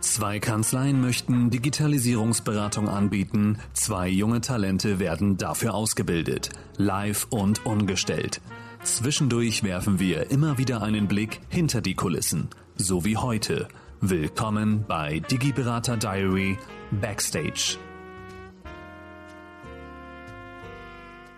[0.00, 8.40] Zwei Kanzleien möchten Digitalisierungsberatung anbieten, zwei junge Talente werden dafür ausgebildet, live und ungestellt.
[8.82, 13.68] Zwischendurch werfen wir immer wieder einen Blick hinter die Kulissen, so wie heute.
[14.00, 16.56] Willkommen bei Digiberater Diary
[16.90, 17.76] Backstage.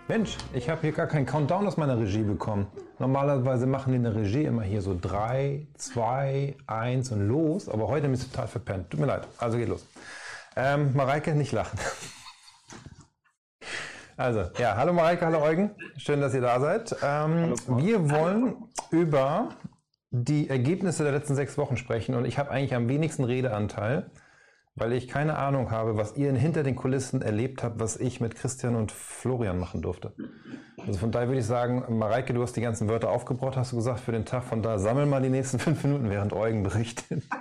[0.06, 2.66] Mensch, ich habe hier gar keinen Countdown aus meiner Regie bekommen.
[3.03, 7.89] Normalerweise machen die in der Regie immer hier so 3, 2, 1 und los, aber
[7.89, 8.91] heute bin ich total verpennt.
[8.91, 9.84] Tut mir leid, also geht los.
[10.55, 11.79] Ähm, Mareike, nicht lachen.
[14.15, 15.70] Also, ja, hallo Mareike, hallo Eugen.
[15.96, 16.95] Schön, dass ihr da seid.
[17.02, 18.57] Ähm, wir wollen
[18.91, 19.48] über
[20.10, 24.10] die Ergebnisse der letzten sechs Wochen sprechen und ich habe eigentlich am wenigsten Redeanteil
[24.74, 28.34] weil ich keine Ahnung habe, was ihr hinter den Kulissen erlebt habt, was ich mit
[28.34, 30.14] Christian und Florian machen durfte.
[30.78, 33.76] Also von daher würde ich sagen, Mareike, du hast die ganzen Wörter aufgebraucht, hast du
[33.76, 34.45] gesagt, für den Tag.
[34.45, 37.22] Von da sammel mal die nächsten fünf Minuten, während Eugen berichtet.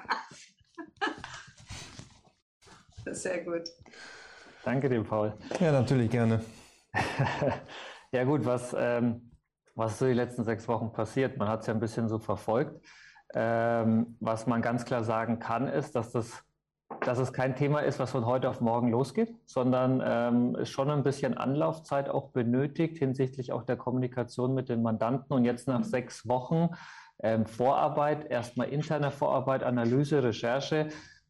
[3.06, 3.64] Sehr gut.
[4.64, 5.34] Danke dir, Paul.
[5.60, 6.42] Ja, natürlich gerne.
[8.12, 9.32] ja gut, was, ähm,
[9.74, 11.38] was ist so die letzten sechs Wochen passiert?
[11.38, 12.86] Man hat es ja ein bisschen so verfolgt.
[13.34, 16.44] Ähm, was man ganz klar sagen kann, ist, dass das
[17.00, 21.04] dass es kein Thema ist, was von heute auf morgen losgeht, sondern ähm, schon ein
[21.04, 25.34] bisschen Anlaufzeit auch benötigt hinsichtlich auch der Kommunikation mit den Mandanten.
[25.34, 26.70] Und jetzt nach sechs Wochen
[27.24, 30.90] ähm, Vorarbeit, erstmal interne Vorarbeit, Analyse, Recherche,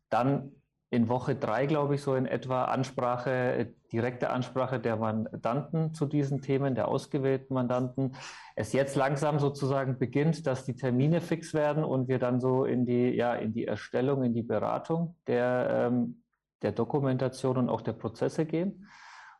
[0.09, 0.51] dann
[0.91, 6.41] in Woche drei, glaube ich, so in etwa Ansprache, direkte Ansprache der Mandanten zu diesen
[6.41, 8.13] Themen, der ausgewählten Mandanten.
[8.57, 12.85] Es jetzt langsam sozusagen beginnt, dass die Termine fix werden und wir dann so in
[12.85, 16.23] die, ja, in die Erstellung, in die Beratung der, ähm,
[16.61, 18.85] der Dokumentation und auch der Prozesse gehen.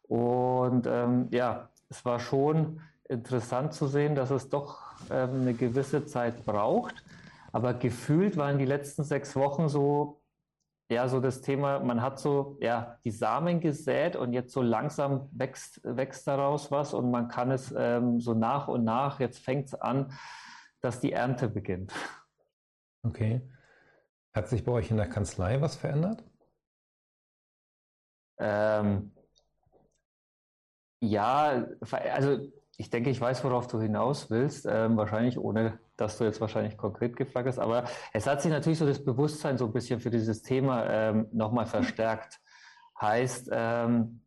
[0.03, 6.05] Und ähm, ja, es war schon interessant zu sehen, dass es doch ähm, eine gewisse
[6.05, 7.03] Zeit braucht.
[7.51, 10.20] Aber gefühlt waren die letzten sechs Wochen so
[10.91, 15.29] ja, so das Thema, man hat so ja, die Samen gesät und jetzt so langsam
[15.31, 19.67] wächst, wächst daraus was und man kann es ähm, so nach und nach, jetzt fängt
[19.67, 20.11] es an,
[20.81, 21.93] dass die Ernte beginnt.
[23.03, 23.41] Okay.
[24.33, 26.25] Hat sich bei euch in der Kanzlei was verändert?
[28.37, 29.13] Ähm,
[30.99, 31.67] ja,
[32.13, 32.37] also
[32.75, 36.77] ich denke, ich weiß, worauf du hinaus willst, ähm, wahrscheinlich ohne dass du jetzt wahrscheinlich
[36.77, 40.09] konkret gefragt hast, aber es hat sich natürlich so das Bewusstsein so ein bisschen für
[40.09, 42.39] dieses Thema ähm, nochmal verstärkt.
[42.99, 44.21] Heißt, ähm,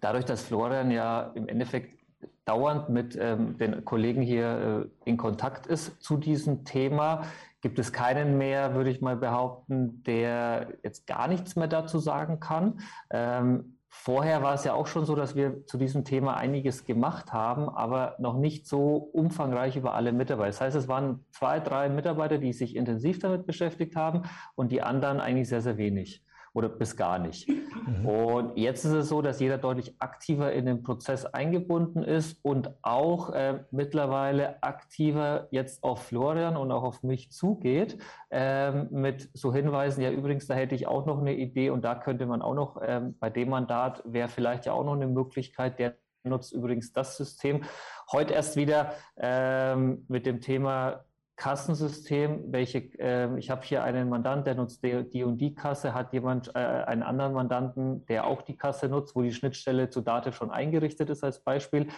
[0.00, 1.96] dadurch, dass Florian ja im Endeffekt
[2.44, 7.24] dauernd mit ähm, den Kollegen hier äh, in Kontakt ist zu diesem Thema,
[7.60, 12.38] gibt es keinen mehr, würde ich mal behaupten, der jetzt gar nichts mehr dazu sagen
[12.38, 12.80] kann.
[13.10, 17.32] Ähm, Vorher war es ja auch schon so, dass wir zu diesem Thema einiges gemacht
[17.32, 20.48] haben, aber noch nicht so umfangreich über alle Mitarbeiter.
[20.48, 24.22] Das heißt, es waren zwei, drei Mitarbeiter, die sich intensiv damit beschäftigt haben
[24.54, 26.24] und die anderen eigentlich sehr, sehr wenig
[26.56, 27.48] oder bis gar nicht.
[27.48, 28.06] Mhm.
[28.06, 32.70] Und jetzt ist es so, dass jeder deutlich aktiver in den Prozess eingebunden ist und
[32.80, 37.98] auch äh, mittlerweile aktiver jetzt auf Florian und auch auf mich zugeht
[38.30, 41.94] äh, mit so Hinweisen, ja übrigens, da hätte ich auch noch eine Idee und da
[41.94, 45.78] könnte man auch noch, äh, bei dem Mandat wäre vielleicht ja auch noch eine Möglichkeit,
[45.78, 47.64] der nutzt übrigens das System.
[48.10, 51.04] Heute erst wieder ähm, mit dem Thema
[51.36, 56.12] Kassensystem, welche, äh, ich habe hier einen Mandant, der nutzt die, und die Kasse, hat
[56.14, 60.34] jemand äh, einen anderen Mandanten, der auch die Kasse nutzt, wo die Schnittstelle zu Dativ
[60.34, 61.88] schon eingerichtet ist als Beispiel.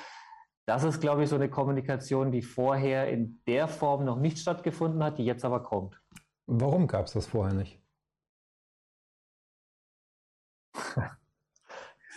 [0.66, 5.02] Das ist, glaube ich, so eine Kommunikation, die vorher in der Form noch nicht stattgefunden
[5.04, 6.02] hat, die jetzt aber kommt.
[6.46, 7.80] Warum gab es das vorher nicht?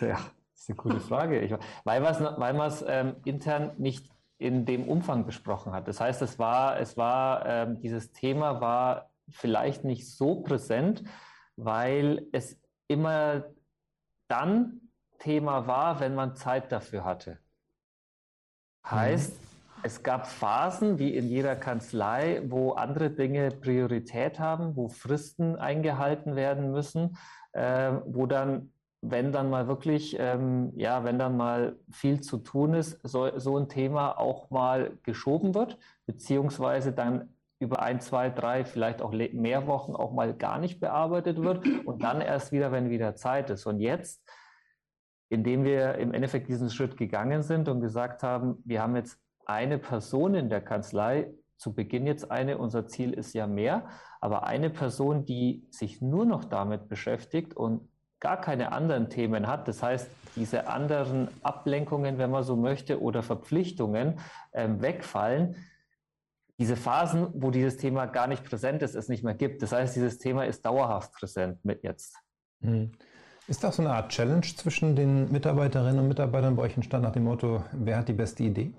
[0.01, 0.23] ja, das
[0.55, 1.39] ist eine coole Frage.
[1.39, 4.09] Ich, weil man es ähm, intern nicht
[4.41, 5.87] in dem Umfang besprochen hat.
[5.87, 11.03] Das heißt, es war, es war, ähm, dieses Thema war vielleicht nicht so präsent,
[11.55, 13.45] weil es immer
[14.27, 17.37] dann Thema war, wenn man Zeit dafür hatte.
[18.89, 19.47] Heißt, mhm.
[19.83, 26.35] es gab Phasen, wie in jeder Kanzlei, wo andere Dinge Priorität haben, wo Fristen eingehalten
[26.35, 27.15] werden müssen,
[27.51, 32.75] äh, wo dann wenn dann mal wirklich, ähm, ja, wenn dann mal viel zu tun
[32.75, 38.63] ist, so, so ein Thema auch mal geschoben wird, beziehungsweise dann über ein, zwei, drei,
[38.63, 42.89] vielleicht auch mehr Wochen auch mal gar nicht bearbeitet wird und dann erst wieder, wenn
[42.89, 43.65] wieder Zeit ist.
[43.65, 44.23] Und jetzt,
[45.29, 49.77] indem wir im Endeffekt diesen Schritt gegangen sind und gesagt haben, wir haben jetzt eine
[49.77, 53.87] Person in der Kanzlei, zu Beginn jetzt eine, unser Ziel ist ja mehr,
[54.19, 57.87] aber eine Person, die sich nur noch damit beschäftigt und
[58.21, 63.21] gar keine anderen Themen hat, das heißt, diese anderen Ablenkungen, wenn man so möchte, oder
[63.23, 64.19] Verpflichtungen
[64.53, 65.57] ähm, wegfallen,
[66.57, 69.63] diese Phasen, wo dieses Thema gar nicht präsent ist, es nicht mehr gibt.
[69.63, 72.15] Das heißt, dieses Thema ist dauerhaft präsent mit jetzt.
[72.59, 72.91] Mhm.
[73.47, 77.13] Ist das so eine Art Challenge zwischen den Mitarbeiterinnen und Mitarbeitern bei euch entstanden nach
[77.13, 78.71] dem Motto, wer hat die beste Idee?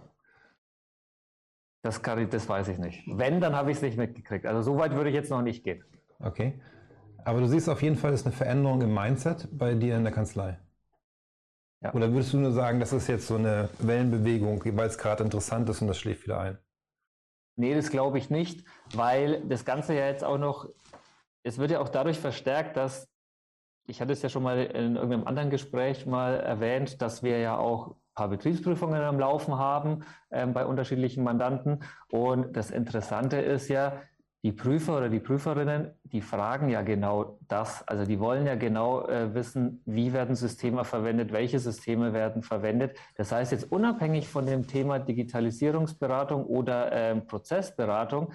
[1.82, 3.02] Das, kann ich, das weiß ich nicht.
[3.06, 4.46] Wenn, dann habe ich es nicht mitgekriegt.
[4.46, 5.84] Also so weit würde ich jetzt noch nicht gehen.
[6.20, 6.60] Okay.
[7.24, 10.12] Aber du siehst auf jeden Fall, ist eine Veränderung im Mindset bei dir in der
[10.12, 10.58] Kanzlei.
[11.82, 11.92] Ja.
[11.94, 15.68] Oder würdest du nur sagen, das ist jetzt so eine Wellenbewegung, weil es gerade interessant
[15.68, 16.58] ist und das schläft wieder ein?
[17.56, 18.64] Nee, das glaube ich nicht,
[18.94, 20.68] weil das Ganze ja jetzt auch noch,
[21.42, 23.08] es wird ja auch dadurch verstärkt, dass,
[23.86, 27.56] ich hatte es ja schon mal in irgendeinem anderen Gespräch mal erwähnt, dass wir ja
[27.56, 31.82] auch ein paar Betriebsprüfungen am Laufen haben ähm, bei unterschiedlichen Mandanten.
[32.10, 34.00] Und das Interessante ist ja,
[34.42, 37.86] die Prüfer oder die Prüferinnen, die fragen ja genau das.
[37.86, 42.96] Also die wollen ja genau äh, wissen, wie werden Systeme verwendet, welche Systeme werden verwendet.
[43.14, 48.32] Das heißt jetzt unabhängig von dem Thema Digitalisierungsberatung oder äh, Prozessberatung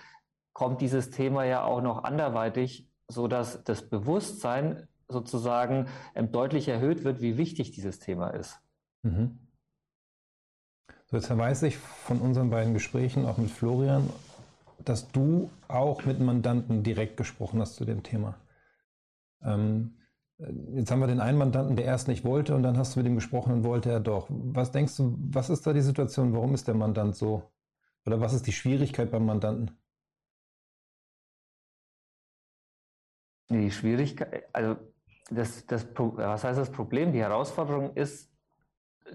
[0.53, 7.03] kommt dieses Thema ja auch noch anderweitig, so dass das Bewusstsein sozusagen ähm, deutlich erhöht
[7.03, 8.59] wird, wie wichtig dieses Thema ist.
[9.03, 9.39] Mhm.
[11.05, 14.09] So, jetzt weiß ich von unseren beiden Gesprächen, auch mit Florian
[14.83, 18.37] dass du auch mit Mandanten direkt gesprochen hast zu dem Thema.
[19.41, 19.97] Ähm,
[20.73, 23.07] jetzt haben wir den einen Mandanten, der erst nicht wollte und dann hast du mit
[23.07, 24.27] ihm gesprochen und wollte er doch.
[24.29, 26.33] Was denkst du, was ist da die Situation?
[26.33, 27.51] Warum ist der Mandant so?
[28.05, 29.71] Oder was ist die Schwierigkeit beim Mandanten?
[33.49, 34.77] Die Schwierigkeit, also
[35.29, 37.11] das, das, was heißt das Problem?
[37.13, 38.31] Die Herausforderung ist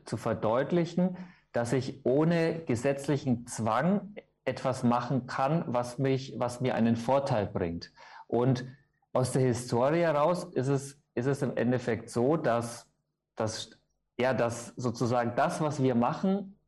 [0.05, 1.17] zu verdeutlichen,
[1.53, 7.92] dass ich ohne gesetzlichen Zwang etwas machen kann, was mich, was mir einen Vorteil bringt.
[8.26, 8.64] Und
[9.12, 12.90] aus der Historie heraus ist es, ist es im Endeffekt so, dass,
[13.36, 13.70] dass,
[14.18, 16.58] ja, dass sozusagen das, was wir machen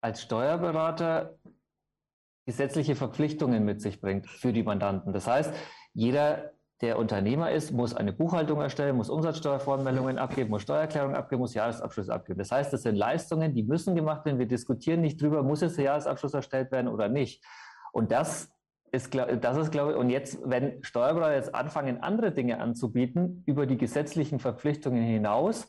[0.00, 1.38] als Steuerberater,
[2.44, 5.12] gesetzliche Verpflichtungen mit sich bringt für die Mandanten.
[5.12, 5.54] Das heißt,
[5.94, 6.52] jeder
[6.82, 12.10] der Unternehmer ist, muss eine Buchhaltung erstellen, muss Umsatzsteuervoranmeldungen abgeben, muss Steuererklärungen abgeben, muss Jahresabschluss
[12.10, 12.40] abgeben.
[12.40, 14.40] Das heißt, das sind Leistungen, die müssen gemacht werden.
[14.40, 17.44] Wir diskutieren nicht drüber, muss jetzt der Jahresabschluss erstellt werden oder nicht.
[17.92, 18.52] Und das
[18.90, 23.66] ist, das ist, glaube ich, und jetzt, wenn Steuerberater jetzt anfangen, andere Dinge anzubieten, über
[23.66, 25.68] die gesetzlichen Verpflichtungen hinaus,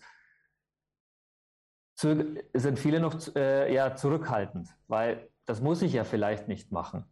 [1.95, 7.05] sind viele noch äh, ja, zurückhaltend, weil das muss ich ja vielleicht nicht machen.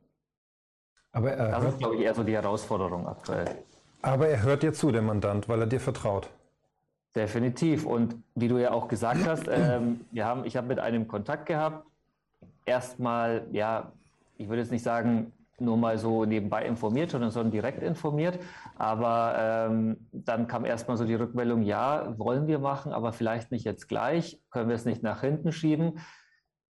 [1.12, 3.63] Aber, äh, das ist, glaube ich, eher so die Herausforderung aktuell.
[4.01, 6.30] Aber er hört dir zu, der Mandant, weil er dir vertraut.
[7.15, 7.86] Definitiv.
[7.86, 11.45] Und wie du ja auch gesagt hast, ähm, wir haben, ich habe mit einem Kontakt
[11.45, 11.86] gehabt.
[12.65, 13.92] Erstmal, ja,
[14.38, 18.39] ich würde jetzt nicht sagen, nur mal so nebenbei informiert, sondern direkt informiert.
[18.75, 19.36] Aber
[19.69, 23.88] ähm, dann kam erstmal so die Rückmeldung, ja, wollen wir machen, aber vielleicht nicht jetzt
[23.88, 26.00] gleich, können wir es nicht nach hinten schieben.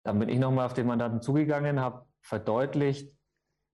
[0.04, 3.12] Dann bin ich nochmal auf den Mandanten zugegangen, habe verdeutlicht,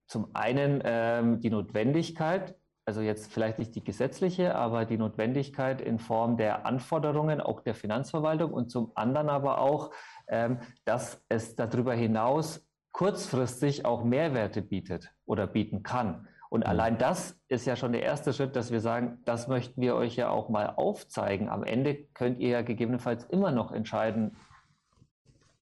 [0.07, 5.99] zum einen ähm, die Notwendigkeit, also jetzt vielleicht nicht die gesetzliche, aber die Notwendigkeit in
[5.99, 9.91] Form der Anforderungen auch der Finanzverwaltung und zum anderen aber auch,
[10.27, 16.27] ähm, dass es darüber hinaus kurzfristig auch Mehrwerte bietet oder bieten kann.
[16.49, 16.69] Und mhm.
[16.69, 20.15] allein das ist ja schon der erste Schritt, dass wir sagen, das möchten wir euch
[20.15, 21.49] ja auch mal aufzeigen.
[21.49, 24.35] Am Ende könnt ihr ja gegebenenfalls immer noch entscheiden,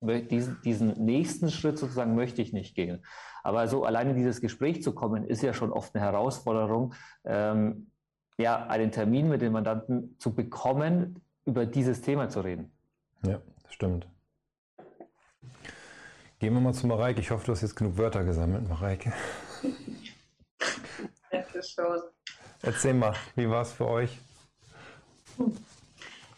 [0.01, 3.06] diesen, diesen nächsten Schritt sozusagen möchte ich nicht gehen.
[3.43, 6.93] Aber so alleine dieses Gespräch zu kommen, ist ja schon oft eine Herausforderung,
[7.23, 7.91] ähm,
[8.38, 12.71] ja, einen Termin mit dem Mandanten zu bekommen, über dieses Thema zu reden.
[13.25, 14.07] Ja, das stimmt.
[16.39, 17.19] Gehen wir mal zu Mareike.
[17.19, 19.13] Ich hoffe, du hast jetzt genug Wörter gesammelt, Mareike.
[21.68, 22.01] schon.
[22.61, 24.19] Erzähl mal, wie war es für euch?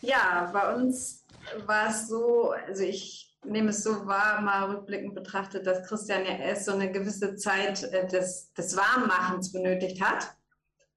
[0.02, 1.26] Ja, bei uns
[1.66, 6.38] war es so, also ich nehme es so wahr, mal rückblickend betrachtet, dass Christian ja
[6.38, 10.36] erst so eine gewisse Zeit äh, des, des Warmmachens benötigt hat.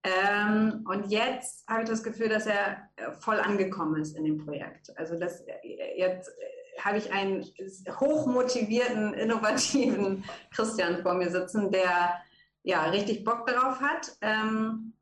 [0.02, 4.44] Ähm, und jetzt habe ich das Gefühl, dass er äh, voll angekommen ist in dem
[4.44, 4.96] Projekt.
[4.96, 6.30] Also das, äh, jetzt
[6.80, 7.44] habe ich einen
[7.98, 10.24] hochmotivierten, innovativen
[10.54, 12.20] Christian vor mir sitzen, der
[12.62, 14.16] ja richtig Bock darauf hat.
[14.20, 14.92] Ähm,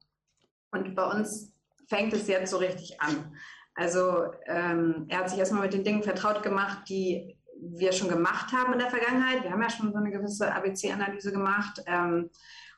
[0.70, 1.52] und bei uns
[1.88, 3.36] fängt es jetzt so richtig an.
[3.74, 8.52] Also ähm, er hat sich erstmal mit den Dingen vertraut gemacht, die wir schon gemacht
[8.52, 9.42] haben in der Vergangenheit.
[9.42, 11.82] Wir haben ja schon so eine gewisse ABC-Analyse gemacht.
[11.86, 12.30] Ähm,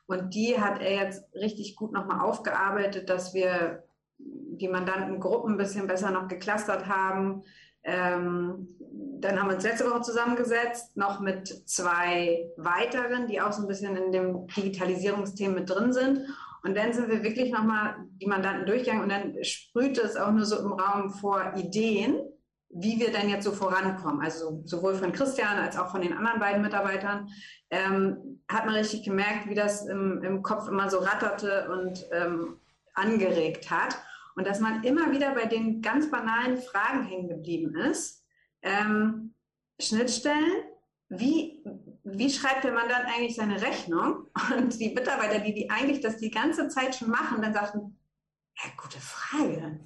[0.05, 3.83] und die hat er jetzt richtig gut nochmal aufgearbeitet, dass wir
[4.17, 7.43] die Mandantengruppen ein bisschen besser noch geclustert haben.
[7.83, 8.69] Ähm,
[9.19, 13.67] dann haben wir uns letzte Woche zusammengesetzt, noch mit zwei weiteren, die auch so ein
[13.67, 16.21] bisschen in dem Digitalisierungsthema mit drin sind.
[16.63, 20.45] Und dann sind wir wirklich nochmal die Mandanten durchgegangen und dann sprühte es auch nur
[20.45, 22.19] so im Raum vor Ideen.
[22.69, 24.21] Wie wir denn jetzt so vorankommen.
[24.21, 27.29] Also sowohl von Christian als auch von den anderen beiden Mitarbeitern
[27.69, 32.59] ähm, hat man richtig gemerkt, wie das im, im Kopf immer so ratterte und ähm,
[32.93, 33.97] angeregt hat.
[34.35, 38.23] Und dass man immer wieder bei den ganz banalen Fragen hängen geblieben ist.
[38.61, 39.33] Ähm,
[39.79, 40.63] Schnittstellen,
[41.09, 41.63] wie,
[42.03, 44.27] wie schreibt der Mandant eigentlich seine Rechnung?
[44.55, 47.97] Und die Mitarbeiter, die, die eigentlich das die ganze Zeit schon machen, dann sagten,
[48.57, 49.79] ja, gute Frage.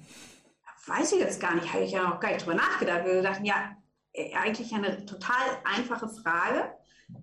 [0.86, 3.04] Weiß ich jetzt gar nicht, habe ich ja noch gar nicht drüber nachgedacht.
[3.04, 3.76] Wir dachten, ja,
[4.12, 6.72] äh, eigentlich eine total einfache Frage,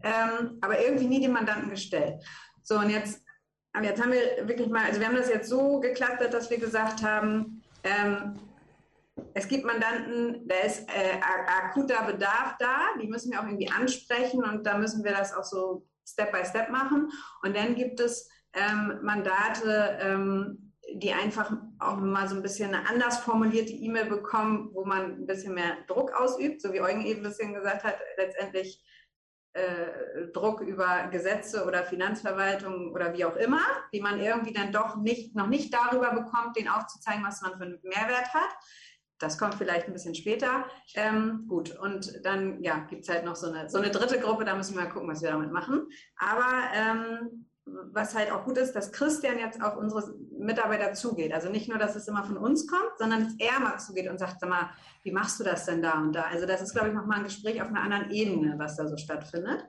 [0.03, 2.23] ähm, aber irgendwie nie dem Mandanten gestellt.
[2.63, 3.23] So, und jetzt,
[3.81, 7.03] jetzt haben wir wirklich mal, also wir haben das jetzt so geklappt, dass wir gesagt
[7.03, 8.39] haben, ähm,
[9.33, 14.43] es gibt Mandanten, da ist äh, akuter Bedarf da, die müssen wir auch irgendwie ansprechen
[14.43, 17.11] und da müssen wir das auch so Step by Step machen.
[17.43, 22.87] Und dann gibt es ähm, Mandate, ähm, die einfach auch mal so ein bisschen eine
[22.89, 27.21] anders formulierte E-Mail bekommen, wo man ein bisschen mehr Druck ausübt, so wie Eugen eben
[27.21, 28.83] ein bisschen gesagt hat, letztendlich
[29.53, 33.61] äh, Druck über Gesetze oder Finanzverwaltung oder wie auch immer,
[33.93, 37.63] die man irgendwie dann doch nicht, noch nicht darüber bekommt, den aufzuzeigen, was man für
[37.63, 38.49] einen Mehrwert hat.
[39.19, 40.65] Das kommt vielleicht ein bisschen später.
[40.95, 44.45] Ähm, gut, und dann ja, gibt es halt noch so eine, so eine dritte Gruppe,
[44.45, 45.89] da müssen wir mal gucken, was wir damit machen.
[46.15, 47.48] Aber ähm,
[47.91, 51.33] was halt auch gut ist, dass Christian jetzt auf unsere Mitarbeiter zugeht.
[51.33, 54.17] Also nicht nur, dass es immer von uns kommt, sondern dass er mal zugeht und
[54.17, 54.69] sagt, sag mal,
[55.03, 56.23] wie machst du das denn da und da?
[56.23, 58.97] Also das ist, glaube ich, nochmal ein Gespräch auf einer anderen Ebene, was da so
[58.97, 59.65] stattfindet.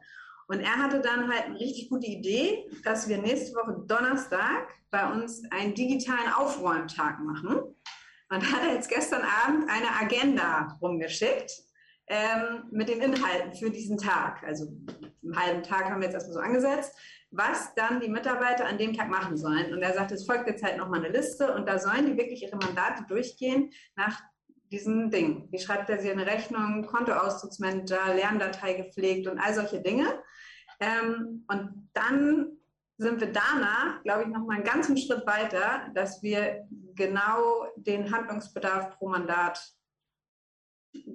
[0.48, 5.10] Und er hatte dann halt eine richtig gute Idee, dass wir nächste Woche Donnerstag bei
[5.12, 7.60] uns einen digitalen Aufräumtag machen.
[8.32, 11.50] Und hat jetzt gestern Abend eine Agenda rumgeschickt
[12.10, 14.42] ähm, mit den Inhalten für diesen Tag.
[14.42, 14.66] Also
[15.22, 16.92] einen halben Tag haben wir jetzt erstmal so angesetzt,
[17.30, 19.72] was dann die Mitarbeiter an dem Tag machen sollen.
[19.72, 22.42] Und er sagt, es folgt jetzt halt nochmal eine Liste und da sollen die wirklich
[22.42, 24.20] ihre Mandate durchgehen nach
[24.72, 25.48] diesen Dingen.
[25.52, 30.20] Wie schreibt er sie eine Rechnung, Kontoauszugsmanager, Lerndatei gepflegt und all solche Dinge.
[30.80, 32.56] Ähm, und dann
[32.98, 38.12] sind wir danach, glaube ich, noch mal einen ganzen Schritt weiter, dass wir genau den
[38.12, 39.60] Handlungsbedarf pro Mandat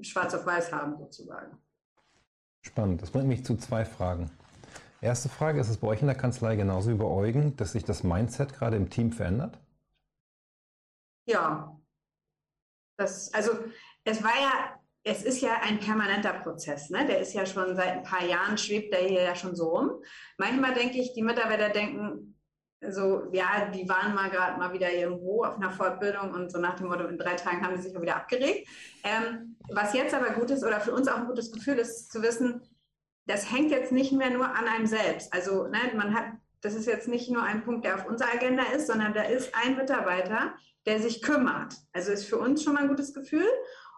[0.01, 1.57] schwarz auf weiß haben, sozusagen.
[2.61, 3.01] Spannend.
[3.01, 4.31] Das bringt mich zu zwei Fragen.
[5.01, 7.83] Erste Frage, ist es bei euch in der Kanzlei genauso wie bei Eugen, dass sich
[7.83, 9.59] das Mindset gerade im Team verändert?
[11.27, 11.79] Ja.
[12.97, 13.51] Das, also
[14.03, 16.89] es war ja es ist ja ein permanenter Prozess.
[16.89, 17.05] Ne?
[17.05, 19.91] Der ist ja schon seit ein paar Jahren, schwebt der hier ja schon so rum.
[20.37, 22.34] Manchmal denke ich, die Mitarbeiter denken
[22.91, 26.75] so, ja, die waren mal gerade mal wieder irgendwo auf einer Fortbildung und so nach
[26.75, 28.67] dem Motto, in drei Tagen haben sie sich auch wieder abgeregt.
[29.03, 32.21] Ähm, was jetzt aber gut ist oder für uns auch ein gutes Gefühl ist, zu
[32.21, 32.61] wissen,
[33.27, 35.33] das hängt jetzt nicht mehr nur an einem selbst.
[35.33, 36.25] Also ne, man hat,
[36.61, 39.53] das ist jetzt nicht nur ein Punkt, der auf unserer Agenda ist, sondern da ist
[39.55, 40.53] ein Mitarbeiter,
[40.85, 41.75] der sich kümmert.
[41.93, 43.47] Also ist für uns schon mal ein gutes Gefühl.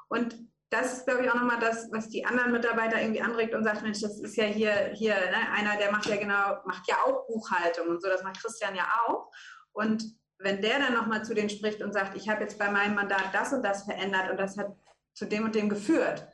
[0.08, 0.38] Und
[0.70, 3.84] das ist, glaube ich, auch nochmal das, was die anderen Mitarbeiter irgendwie anregt und sagt,
[3.84, 7.26] Mensch, das ist ja hier, hier ne, einer, der macht ja genau, macht ja auch
[7.28, 9.32] Buchhaltung und so, das macht Christian ja auch.
[9.72, 10.04] Und
[10.40, 13.34] wenn der dann nochmal zu denen spricht und sagt, ich habe jetzt bei meinem Mandat
[13.34, 14.76] das und das verändert und das hat
[15.14, 16.28] zu dem und dem geführt,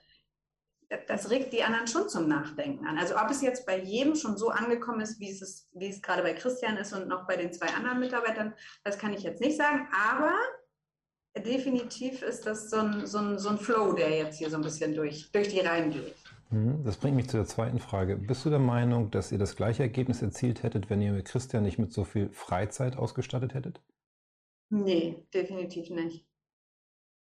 [1.08, 2.98] das regt die anderen schon zum Nachdenken an.
[2.98, 6.22] Also ob es jetzt bei jedem schon so angekommen ist, wie es, wie es gerade
[6.22, 9.58] bei Christian ist und noch bei den zwei anderen Mitarbeitern, das kann ich jetzt nicht
[9.58, 9.88] sagen.
[9.92, 10.34] Aber
[11.38, 14.63] definitiv ist das so ein, so, ein, so ein Flow, der jetzt hier so ein
[14.63, 16.16] bisschen durch, durch die Reihen geht.
[16.52, 18.16] Mhm, das bringt mich zu der zweiten Frage.
[18.16, 21.63] Bist du der Meinung, dass ihr das gleiche Ergebnis erzielt hättet, wenn ihr mit Christian
[21.63, 23.82] nicht mit so viel Freizeit ausgestattet hättet?
[24.70, 26.25] Nee, definitiv nicht.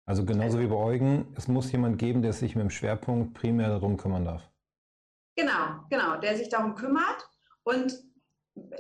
[0.06, 3.70] Also genauso wie bei Eugen, es muss jemand geben, der sich mit dem Schwerpunkt primär
[3.70, 4.50] darum kümmern darf.
[5.38, 7.30] Genau, genau, der sich darum kümmert
[7.64, 8.04] und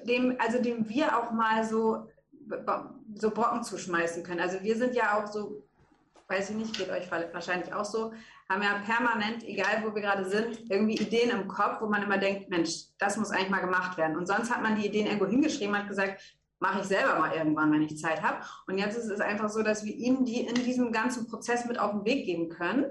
[0.04, 2.08] dem, also dem wir auch mal so
[3.16, 4.40] so Brocken zuschmeißen können.
[4.40, 5.64] Also wir sind ja auch so,
[6.28, 8.14] weiß ich nicht, geht euch wahrscheinlich auch so,
[8.50, 12.18] haben ja permanent, egal wo wir gerade sind, irgendwie Ideen im Kopf, wo man immer
[12.18, 14.18] denkt, Mensch, das muss eigentlich mal gemacht werden.
[14.18, 16.22] Und sonst hat man die Ideen irgendwo hingeschrieben, hat gesagt,
[16.60, 18.46] mache ich selber mal irgendwann, wenn ich Zeit habe.
[18.68, 21.80] Und jetzt ist es einfach so, dass wir ihm die in diesem ganzen Prozess mit
[21.80, 22.86] auf den Weg geben können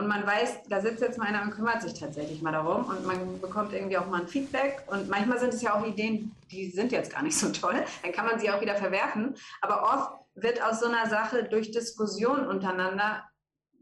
[0.00, 2.86] und man weiß, da sitzt jetzt mal einer und kümmert sich tatsächlich mal darum.
[2.86, 4.82] Und man bekommt irgendwie auch mal ein Feedback.
[4.86, 8.12] Und manchmal sind es ja auch Ideen, die sind jetzt gar nicht so toll, dann
[8.12, 12.46] kann man sie auch wieder verwerfen, aber oft wird aus so einer Sache durch Diskussion
[12.46, 13.24] untereinander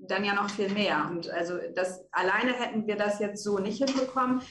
[0.00, 1.08] dann ja noch viel mehr.
[1.10, 4.42] Und also das alleine hätten wir das jetzt so nicht hinbekommen,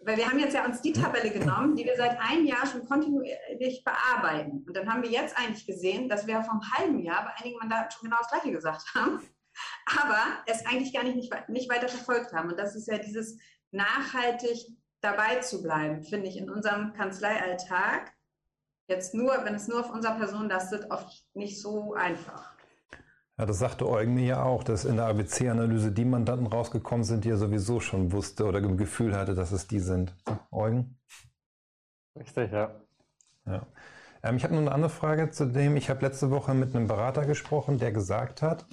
[0.00, 2.86] weil wir haben jetzt ja uns die Tabelle genommen, die wir seit einem Jahr schon
[2.86, 4.64] kontinuierlich bearbeiten.
[4.66, 7.90] Und dann haben wir jetzt eigentlich gesehen, dass wir vom halben Jahr bei einigen Mandaten
[7.90, 9.20] schon genau das Gleiche gesagt haben
[9.86, 12.50] aber es eigentlich gar nicht, nicht, nicht weiter verfolgt haben.
[12.50, 13.38] Und das ist ja dieses
[13.70, 14.58] nachhaltig
[15.00, 18.12] dabei zu bleiben, finde ich in unserem Kanzleialltag
[18.88, 22.56] jetzt nur, wenn es nur auf unserer Person lastet, oft nicht so einfach.
[23.38, 27.24] Ja, das sagte Eugen mir ja auch, dass in der ABC-Analyse die Mandanten rausgekommen sind,
[27.24, 30.14] die er sowieso schon wusste oder im Gefühl hatte, dass es die sind.
[30.50, 30.98] Eugen?
[32.18, 32.80] Richtig, ja.
[33.44, 33.66] ja.
[34.22, 35.76] Ähm, ich habe noch eine andere Frage zu dem.
[35.76, 38.66] Ich habe letzte Woche mit einem Berater gesprochen, der gesagt hat,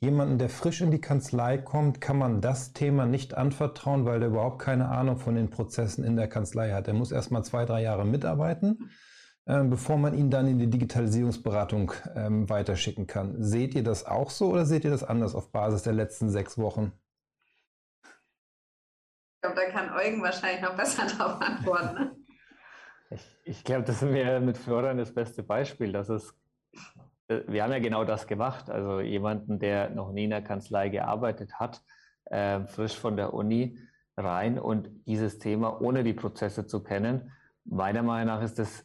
[0.00, 4.30] jemanden, der frisch in die Kanzlei kommt, kann man das Thema nicht anvertrauen, weil der
[4.30, 6.88] überhaupt keine Ahnung von den Prozessen in der Kanzlei hat.
[6.88, 8.90] Er muss erst mal zwei, drei Jahre mitarbeiten
[9.50, 13.42] ähm, bevor man ihn dann in die Digitalisierungsberatung ähm, weiterschicken kann.
[13.42, 16.56] Seht ihr das auch so oder seht ihr das anders auf Basis der letzten sechs
[16.56, 16.92] Wochen?
[18.04, 21.94] Ich glaube, da kann Eugen wahrscheinlich noch besser darauf antworten.
[21.94, 22.16] Ne?
[23.10, 25.90] Ich, ich glaube, das ist mir mit Florian das beste Beispiel.
[25.90, 26.32] Dass es, äh,
[27.46, 28.70] wir haben ja genau das gemacht.
[28.70, 31.82] Also jemanden, der noch nie in der Kanzlei gearbeitet hat,
[32.24, 33.78] äh, frisch von der Uni
[34.16, 37.32] rein und dieses Thema ohne die Prozesse zu kennen.
[37.64, 38.84] Meiner Meinung nach ist das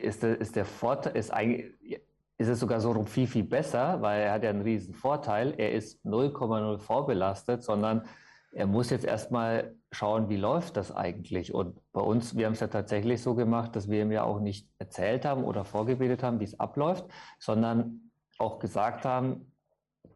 [0.00, 2.00] ist der, ist der Vorteil, ist eigentlich,
[2.38, 5.54] ist es sogar so viel, viel besser, weil er hat ja einen riesen Vorteil.
[5.56, 8.06] Er ist 0,0 vorbelastet, sondern
[8.54, 11.52] er muss jetzt erstmal schauen, wie läuft das eigentlich.
[11.52, 14.40] Und bei uns, wir haben es ja tatsächlich so gemacht, dass wir ihm ja auch
[14.40, 17.04] nicht erzählt haben oder vorgebetet haben, wie es abläuft,
[17.38, 19.52] sondern auch gesagt haben,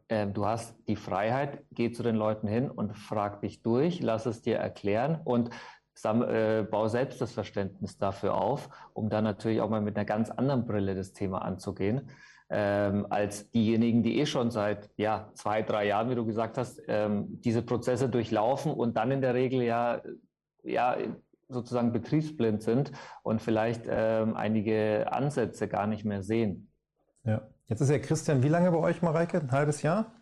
[0.09, 4.27] äh, du hast die Freiheit, geh zu den Leuten hin und frag dich durch, lass
[4.27, 5.51] es dir erklären und
[6.05, 10.31] äh, bau selbst das Verständnis dafür auf, um dann natürlich auch mal mit einer ganz
[10.31, 12.11] anderen Brille das Thema anzugehen,
[12.51, 16.81] ähm, als diejenigen, die eh schon seit ja, zwei, drei Jahren, wie du gesagt hast,
[16.89, 20.01] ähm, diese Prozesse durchlaufen und dann in der Regel ja,
[20.63, 20.97] ja
[21.49, 26.71] sozusagen betriebsblind sind und vielleicht ähm, einige Ansätze gar nicht mehr sehen.
[27.25, 29.39] Ja, jetzt ist ja Christian, wie lange bei euch, Mareike?
[29.39, 30.13] Ein halbes Jahr?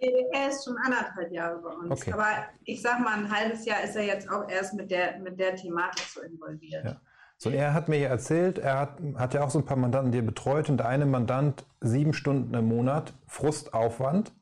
[0.00, 1.90] Er ist schon anderthalb Jahre bei uns.
[1.90, 2.12] Okay.
[2.12, 2.26] Aber
[2.64, 5.54] ich sag mal, ein halbes Jahr ist er jetzt auch erst mit der, mit der
[5.54, 6.84] Thematik so involviert.
[6.84, 7.00] Ja.
[7.42, 10.12] So, er hat mir ja erzählt, er hat, hat ja auch so ein paar Mandanten,
[10.12, 14.32] die er betreut und der eine Mandant sieben Stunden im Monat, Frustaufwand.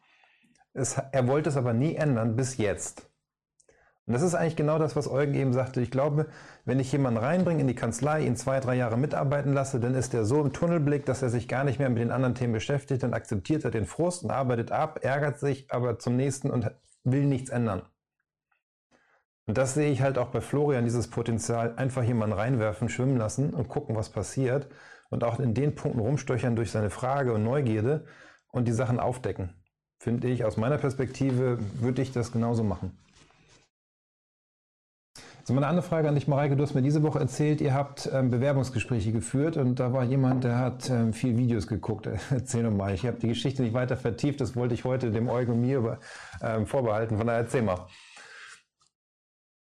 [0.74, 3.08] Es, er wollte es aber nie ändern bis jetzt.
[4.04, 5.80] Und das ist eigentlich genau das, was Eugen eben sagte.
[5.80, 6.26] Ich glaube,
[6.66, 10.12] wenn ich jemanden reinbringe in die Kanzlei, ihn zwei, drei Jahre mitarbeiten lasse, dann ist
[10.12, 13.02] er so im Tunnelblick, dass er sich gar nicht mehr mit den anderen Themen beschäftigt,
[13.02, 16.70] dann akzeptiert er den Frust und arbeitet ab, ärgert sich aber zum nächsten und
[17.04, 17.80] will nichts ändern.
[19.50, 23.52] Und das sehe ich halt auch bei Florian, dieses Potenzial, einfach jemanden reinwerfen, schwimmen lassen
[23.52, 24.68] und gucken, was passiert.
[25.08, 28.04] Und auch in den Punkten rumstöchern durch seine Frage und Neugierde
[28.52, 29.52] und die Sachen aufdecken.
[29.98, 32.96] Finde ich, aus meiner Perspektive würde ich das genauso machen.
[35.42, 36.54] So, meine andere Frage an dich, Mareike.
[36.54, 40.44] Du hast mir diese Woche erzählt, ihr habt ähm, Bewerbungsgespräche geführt und da war jemand,
[40.44, 42.08] der hat ähm, viel Videos geguckt.
[42.30, 42.94] Erzähl doch mal.
[42.94, 44.40] Ich habe die Geschichte nicht weiter vertieft.
[44.40, 45.98] Das wollte ich heute dem Eugen und mir über,
[46.40, 47.18] ähm, vorbehalten.
[47.18, 47.88] Von daher erzähl mal.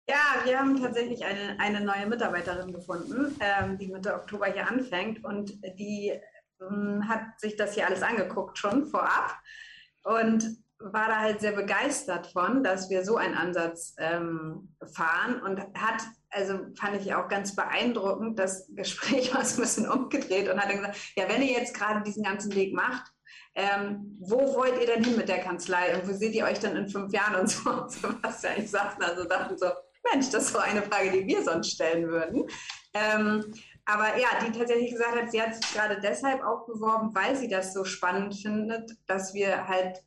[0.06, 5.24] Ja, wir haben tatsächlich eine, eine neue Mitarbeiterin gefunden, ähm, die Mitte Oktober hier anfängt
[5.24, 6.12] und die
[6.60, 9.34] ähm, hat sich das hier alles angeguckt schon vorab.
[10.02, 15.60] Und war da halt sehr begeistert von, dass wir so einen Ansatz ähm, fahren und
[15.60, 20.60] hat, also fand ich auch ganz beeindruckend, das Gespräch war so ein bisschen umgedreht und
[20.60, 23.10] hat dann gesagt, ja, wenn ihr jetzt gerade diesen ganzen Weg macht,
[23.54, 26.76] ähm, wo wollt ihr denn hin mit der Kanzlei und wo seht ihr euch dann
[26.76, 29.66] in fünf Jahren und so, und ja ich sagte, also dachten so,
[30.12, 32.46] Mensch, das war eine Frage, die wir sonst stellen würden.
[32.92, 33.54] Ähm,
[33.86, 37.48] aber ja, die tatsächlich gesagt hat, sie hat sich gerade deshalb auch beworben, weil sie
[37.48, 40.02] das so spannend findet, dass wir halt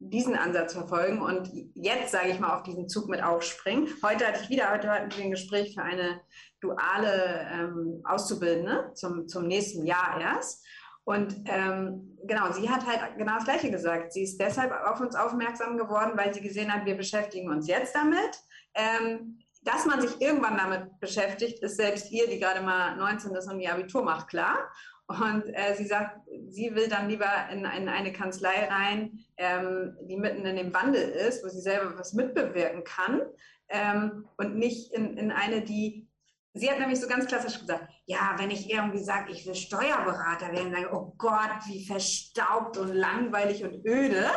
[0.00, 3.88] diesen Ansatz verfolgen und jetzt, sage ich mal, auf diesen Zug mit aufspringen.
[4.02, 6.20] Heute hatte ich wieder, heute hatten wir ein Gespräch für eine
[6.60, 10.66] duale ähm, Auszubildende zum, zum nächsten Jahr erst.
[11.04, 14.12] Und ähm, genau, sie hat halt genau das Gleiche gesagt.
[14.12, 17.94] Sie ist deshalb auf uns aufmerksam geworden, weil sie gesehen hat, wir beschäftigen uns jetzt
[17.94, 18.42] damit.
[18.74, 23.48] Ähm, dass man sich irgendwann damit beschäftigt, ist selbst ihr, die gerade mal 19 ist
[23.48, 24.70] und ihr Abitur macht, klar.
[25.06, 30.16] Und äh, sie sagt, sie will dann lieber in, in eine Kanzlei rein, ähm, die
[30.16, 33.22] mitten in dem Wandel ist, wo sie selber was mitbewirken kann
[33.68, 36.08] ähm, und nicht in, in eine, die
[36.54, 40.52] Sie hat nämlich so ganz klassisch gesagt, ja, wenn ich irgendwie sage, ich will Steuerberater
[40.52, 44.30] werden, sagen, oh Gott, wie verstaubt und langweilig und öde.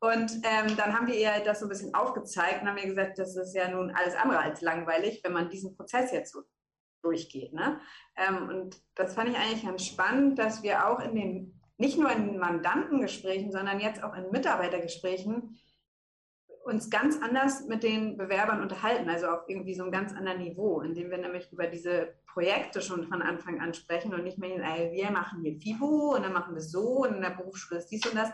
[0.00, 3.18] Und ähm, dann haben wir ihr das so ein bisschen aufgezeigt und haben ihr gesagt,
[3.18, 6.42] das ist ja nun alles andere als langweilig, wenn man diesen Prozess jetzt so
[7.02, 7.52] durchgeht.
[7.52, 7.80] Ne?
[8.16, 12.10] Ähm, und das fand ich eigentlich ganz spannend, dass wir auch in den, nicht nur
[12.10, 15.58] in Mandantengesprächen, sondern jetzt auch in Mitarbeitergesprächen
[16.66, 20.80] uns ganz anders mit den Bewerbern unterhalten, also auf irgendwie so einem ganz anderen Niveau,
[20.80, 24.58] indem wir nämlich über diese Projekte schon von Anfang an sprechen und nicht mehr,
[24.90, 28.04] wir machen hier FIBO und dann machen wir so und in der Berufsschule ist dies
[28.04, 28.30] und das.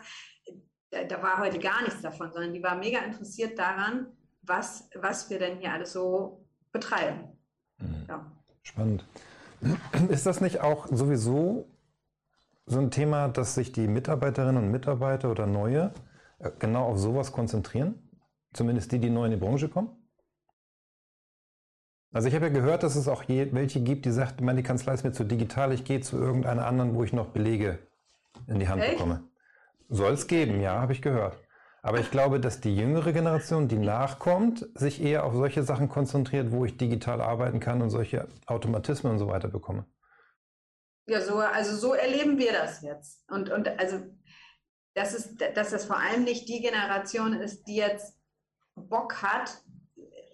[0.92, 4.09] Da, war heute gar nichts davon, sondern die war mega interessiert daran,
[4.42, 7.33] was, was wir denn hier alles so betreiben.
[7.78, 8.05] Mhm.
[8.09, 8.33] Ja.
[8.62, 9.07] Spannend.
[10.11, 11.66] Ist das nicht auch sowieso
[12.66, 15.92] so ein Thema, dass sich die Mitarbeiterinnen und Mitarbeiter oder Neue
[16.38, 18.11] äh, genau auf sowas konzentrieren?
[18.52, 19.96] Zumindest die, die neu in die Branche kommen?
[22.12, 25.05] Also ich habe ja gehört, dass es auch welche gibt, die sagt, meine Kanzlei ist
[25.05, 27.78] mir zu digital, ich gehe zu irgendeiner anderen, wo ich noch Belege
[28.46, 28.92] in die Hand Echt?
[28.92, 29.24] bekomme.
[29.88, 31.38] Soll es geben, ja, habe ich gehört.
[31.83, 36.53] Aber ich glaube, dass die jüngere Generation, die nachkommt, sich eher auf solche Sachen konzentriert,
[36.53, 39.85] wo ich digital arbeiten kann und solche Automatismen und so weiter bekomme.
[41.07, 43.29] Ja, so, also so erleben wir das jetzt.
[43.29, 44.01] Und, und also,
[44.95, 48.16] dass, es, dass das vor allem nicht die Generation ist, die jetzt
[48.77, 49.62] Bock hat,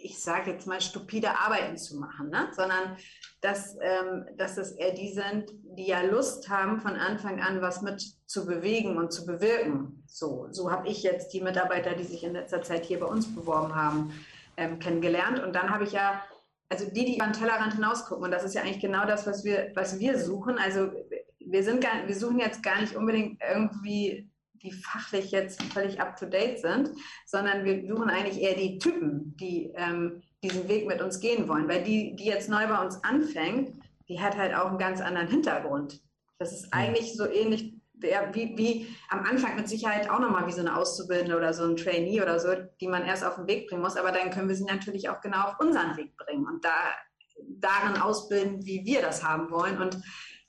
[0.08, 2.48] ich sage jetzt mal, stupide Arbeiten zu machen, ne?
[2.52, 2.96] sondern
[3.40, 7.82] dass, ähm, dass es eher die sind, die ja Lust haben, von Anfang an was
[7.82, 10.02] mit zu bewegen und zu bewirken.
[10.06, 13.32] So, so habe ich jetzt die Mitarbeiter, die sich in letzter Zeit hier bei uns
[13.32, 14.12] beworben haben,
[14.56, 15.40] ähm, kennengelernt.
[15.40, 16.22] Und dann habe ich ja,
[16.68, 19.44] also die, die über den Tellerrand hinausgucken, und das ist ja eigentlich genau das, was
[19.44, 20.58] wir, was wir suchen.
[20.58, 20.90] Also
[21.38, 24.28] wir, sind gar, wir suchen jetzt gar nicht unbedingt irgendwie
[24.62, 26.90] die fachlich jetzt völlig up-to-date sind,
[27.26, 31.68] sondern wir suchen eigentlich eher die Typen, die ähm, diesen Weg mit uns gehen wollen.
[31.68, 35.28] Weil die, die jetzt neu bei uns anfängt, die hat halt auch einen ganz anderen
[35.28, 36.00] Hintergrund.
[36.38, 37.74] Das ist eigentlich so ähnlich
[38.32, 41.76] wie, wie am Anfang mit Sicherheit auch nochmal wie so eine Auszubildende oder so ein
[41.76, 43.96] Trainee oder so, die man erst auf den Weg bringen muss.
[43.96, 46.70] Aber dann können wir sie natürlich auch genau auf unseren Weg bringen und da
[47.48, 49.80] darin ausbilden, wie wir das haben wollen.
[49.80, 49.98] Und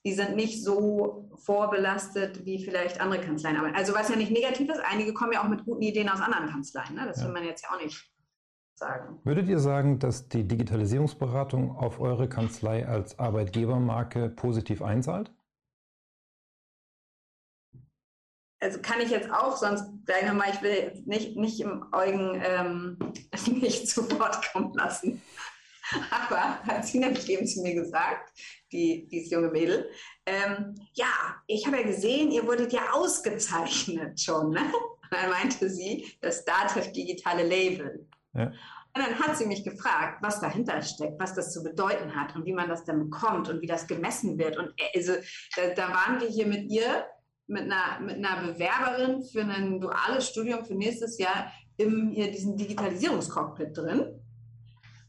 [0.10, 3.58] die sind nicht so vorbelastet wie vielleicht andere Kanzleien.
[3.76, 6.50] Also was ja nicht negativ ist, einige kommen ja auch mit guten Ideen aus anderen
[6.50, 6.96] Kanzleien.
[6.96, 7.06] Ne?
[7.06, 7.28] Das ja.
[7.28, 8.12] will man jetzt ja auch nicht
[8.74, 9.20] sagen.
[9.24, 15.32] Würdet ihr sagen, dass die Digitalisierungsberatung auf eure Kanzlei als Arbeitgebermarke positiv einzahlt?
[18.62, 22.42] also kann ich jetzt auch, sonst sagen wir mal, ich will nicht, nicht im Eugen
[22.44, 22.98] ähm,
[23.62, 25.22] nicht zu Wort kommen lassen.
[26.12, 28.32] Aber hat sie nämlich eben zu mir gesagt,
[28.72, 29.90] die, dieses junge Mädel,
[30.26, 31.08] ähm, ja,
[31.48, 34.52] ich habe ja gesehen, ihr wurdet ja ausgezeichnet schon.
[34.52, 34.62] Ne?
[34.62, 38.08] Und dann meinte sie, das Dativ digitale Label.
[38.34, 38.52] Ja.
[38.96, 42.46] Und dann hat sie mich gefragt, was dahinter steckt, was das zu bedeuten hat und
[42.46, 44.58] wie man das dann bekommt und wie das gemessen wird.
[44.58, 45.14] Und äh, also,
[45.56, 47.06] da, da waren wir hier mit ihr,
[47.48, 52.58] mit einer, mit einer Bewerberin für ein duales Studium für nächstes Jahr im hier diesen
[52.58, 54.19] Digitalisierungscockpit drin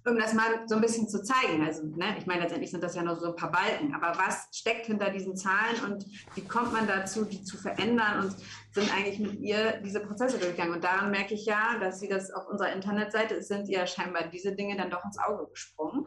[0.06, 1.62] um das mal so ein bisschen zu zeigen.
[1.64, 4.48] Also, ne, ich meine, letztendlich sind das ja nur so ein paar Balken, aber was
[4.52, 8.36] steckt hinter diesen Zahlen und wie kommt man dazu, die zu verändern und
[8.72, 10.74] sind eigentlich mit ihr diese Prozesse durchgegangen.
[10.74, 14.54] Und daran merke ich ja, dass sie das auf unserer Internetseite sind, ja scheinbar diese
[14.54, 16.06] Dinge dann doch ins Auge gesprungen.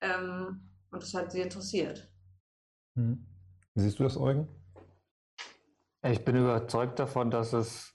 [0.00, 2.10] Ähm, und das hat sie interessiert.
[2.96, 3.26] Hm.
[3.74, 4.48] Wie siehst du das, Eugen?
[6.02, 7.94] Ich bin überzeugt davon, dass es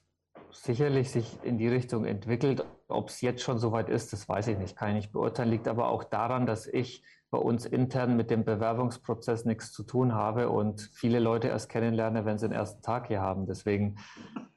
[0.52, 2.64] sicherlich sich in die Richtung entwickelt.
[2.88, 5.50] Ob es jetzt schon soweit ist, das weiß ich nicht, kann ich nicht beurteilen.
[5.50, 10.14] Liegt aber auch daran, dass ich bei uns intern mit dem Bewerbungsprozess nichts zu tun
[10.14, 13.46] habe und viele Leute erst kennenlerne, wenn sie den ersten Tag hier haben.
[13.46, 13.96] Deswegen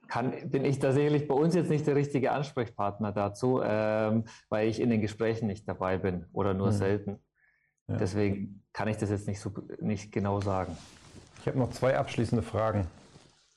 [0.08, 4.68] kann, bin ich da sicherlich bei uns jetzt nicht der richtige Ansprechpartner dazu, ähm, weil
[4.68, 6.74] ich in den Gesprächen nicht dabei bin oder nur mhm.
[6.74, 7.20] selten.
[7.88, 7.98] Ja.
[7.98, 10.78] Deswegen kann ich das jetzt nicht, so, nicht genau sagen.
[11.42, 12.88] Ich habe noch zwei abschließende Fragen.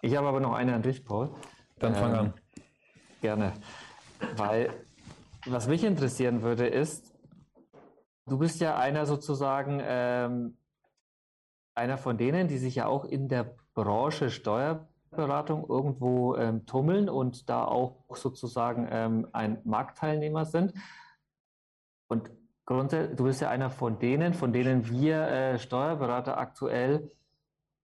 [0.00, 1.30] Ich habe aber noch eine an dich, Paul.
[1.78, 2.34] Dann fang ähm, an.
[3.20, 3.52] Gerne.
[4.36, 4.72] Weil
[5.46, 7.12] was mich interessieren würde, ist,
[8.26, 10.56] du bist ja einer sozusagen, ähm,
[11.74, 17.48] einer von denen, die sich ja auch in der Branche Steuerberatung irgendwo ähm, tummeln und
[17.48, 20.74] da auch sozusagen ähm, ein Marktteilnehmer sind.
[22.08, 22.30] Und
[22.66, 27.10] grundsätzlich, du bist ja einer von denen, von denen wir äh, Steuerberater aktuell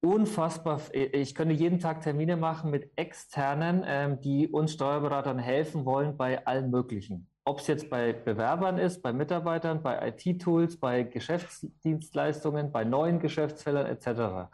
[0.00, 6.16] unfassbar, ich könnte jeden Tag Termine machen mit externen, ähm, die uns Steuerberatern helfen wollen
[6.16, 7.28] bei allem Möglichen.
[7.44, 13.86] Ob es jetzt bei Bewerbern ist, bei Mitarbeitern, bei IT-Tools, bei Geschäftsdienstleistungen, bei neuen Geschäftsfeldern
[13.86, 14.50] etc.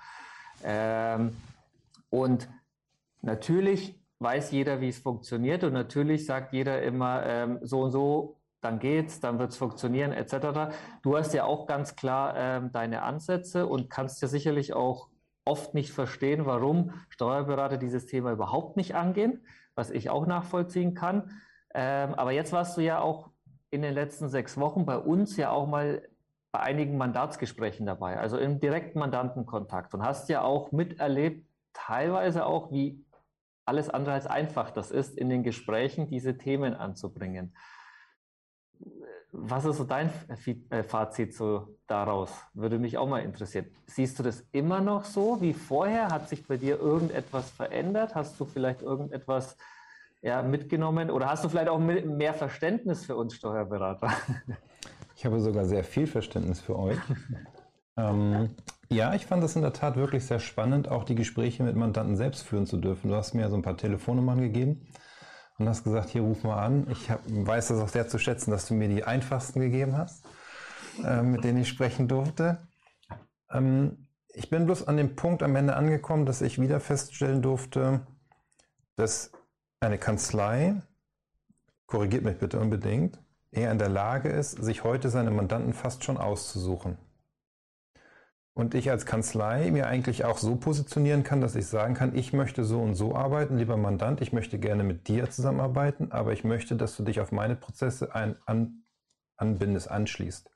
[0.63, 1.37] Ähm,
[2.11, 2.49] und
[3.21, 8.41] natürlich weiß jeder, wie es funktioniert und natürlich sagt jeder immer ähm, so und so,
[8.61, 10.75] dann geht's, dann wird es funktionieren etc.
[11.03, 15.09] Du hast ja auch ganz klar ähm, deine Ansätze und kannst ja sicherlich auch
[15.45, 21.31] oft nicht verstehen, warum Steuerberater dieses Thema überhaupt nicht angehen, was ich auch nachvollziehen kann.
[21.75, 23.31] Ähm, aber jetzt warst du ja auch
[23.71, 26.09] in den letzten sechs Wochen bei uns ja auch mal
[26.53, 32.71] bei einigen Mandatsgesprächen dabei, also im direkten Mandantenkontakt und hast ja auch miterlebt, teilweise auch,
[32.71, 33.05] wie
[33.67, 37.57] alles andere als einfach das ist, in den Gesprächen diese Themen anzubringen.
[39.37, 40.11] Was ist so dein
[40.71, 42.31] äh, Fazit so daraus?
[42.55, 43.67] Würde mich auch mal interessieren.
[43.87, 46.09] Siehst du das immer noch so wie vorher?
[46.09, 48.15] Hat sich bei dir irgendetwas verändert?
[48.15, 49.57] Hast du vielleicht irgendetwas
[50.23, 54.13] ja, mitgenommen oder hast du vielleicht auch mehr Verständnis für uns Steuerberater?
[55.17, 56.99] Ich habe sogar sehr viel Verständnis für euch.
[57.97, 58.51] ähm,
[58.89, 62.17] Ja, ich fand es in der Tat wirklich sehr spannend, auch die Gespräche mit Mandanten
[62.17, 63.11] selbst führen zu dürfen.
[63.11, 64.87] Du hast mir so ein paar Telefonnummern gegeben
[65.59, 66.87] und hast gesagt, hier ruf mal an.
[66.91, 70.25] Ich hab, weiß das auch sehr zu schätzen, dass du mir die einfachsten gegeben hast,
[71.05, 72.59] äh, mit denen ich sprechen durfte.
[73.51, 78.01] Ähm, ich bin bloß an dem Punkt am Ende angekommen, dass ich wieder feststellen durfte,
[78.97, 79.31] dass
[79.81, 80.83] eine Kanzlei,
[81.87, 83.21] korrigiert mich bitte unbedingt,
[83.53, 86.99] eher in der Lage ist, sich heute seine Mandanten fast schon auszusuchen.
[88.55, 92.33] Und ich als Kanzlei mir eigentlich auch so positionieren kann, dass ich sagen kann, ich
[92.33, 96.45] möchte so und so arbeiten, lieber Mandant, ich möchte gerne mit dir zusammenarbeiten, aber ich
[96.45, 98.85] möchte, dass du dich auf meine Prozesse ein, an,
[99.37, 100.51] anbindest, anschließt.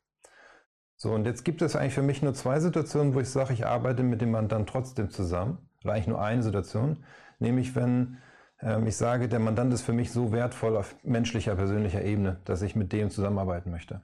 [0.97, 3.67] So, und jetzt gibt es eigentlich für mich nur zwei Situationen, wo ich sage, ich
[3.67, 5.69] arbeite mit dem Mandant trotzdem zusammen.
[5.83, 7.05] Oder eigentlich nur eine Situation,
[7.39, 8.19] nämlich wenn
[8.61, 12.63] ähm, ich sage, der Mandant ist für mich so wertvoll auf menschlicher, persönlicher Ebene, dass
[12.63, 14.03] ich mit dem zusammenarbeiten möchte.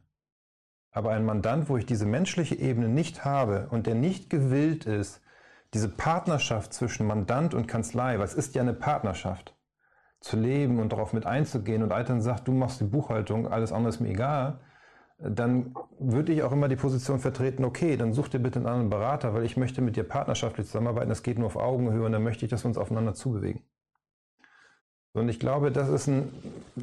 [0.95, 5.21] Aber ein Mandant, wo ich diese menschliche Ebene nicht habe und der nicht gewillt ist,
[5.75, 9.57] diese Partnerschaft zwischen Mandant und Kanzlei, was ist ja eine Partnerschaft,
[10.21, 13.89] zu leben und darauf mit einzugehen und dann sagt, du machst die Buchhaltung, alles andere
[13.91, 14.61] ist mir egal,
[15.19, 18.91] dann würde ich auch immer die Position vertreten, okay, dann such dir bitte einen anderen
[18.91, 22.23] Berater, weil ich möchte mit dir partnerschaftlich zusammenarbeiten, das geht nur auf Augenhöhe und dann
[22.23, 23.63] möchte ich, dass wir uns aufeinander zubewegen.
[25.13, 26.33] Und ich glaube, das ist ein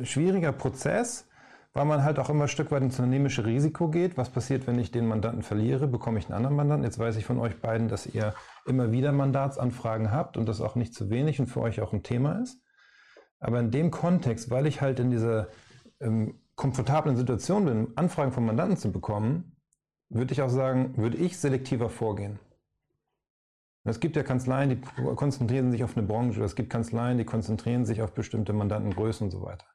[0.04, 1.28] schwieriger Prozess,
[1.74, 4.18] weil man halt auch immer ein Stück weit ins unternehmische Risiko geht.
[4.18, 5.88] Was passiert, wenn ich den Mandanten verliere?
[5.88, 6.84] Bekomme ich einen anderen Mandanten?
[6.84, 8.34] Jetzt weiß ich von euch beiden, dass ihr
[8.66, 12.04] immer wieder Mandatsanfragen habt und das auch nicht zu wenig und für euch auch ein
[12.04, 12.62] Thema ist.
[13.40, 15.48] Aber in dem Kontext, weil ich halt in dieser
[16.00, 19.56] ähm, komfortablen Situation bin, Anfragen von Mandanten zu bekommen,
[20.10, 22.40] würde ich auch sagen, würde ich selektiver vorgehen.
[23.84, 24.82] Es gibt ja Kanzleien, die
[25.16, 29.32] konzentrieren sich auf eine Branche, es gibt Kanzleien, die konzentrieren sich auf bestimmte Mandantengrößen und
[29.32, 29.66] so weiter.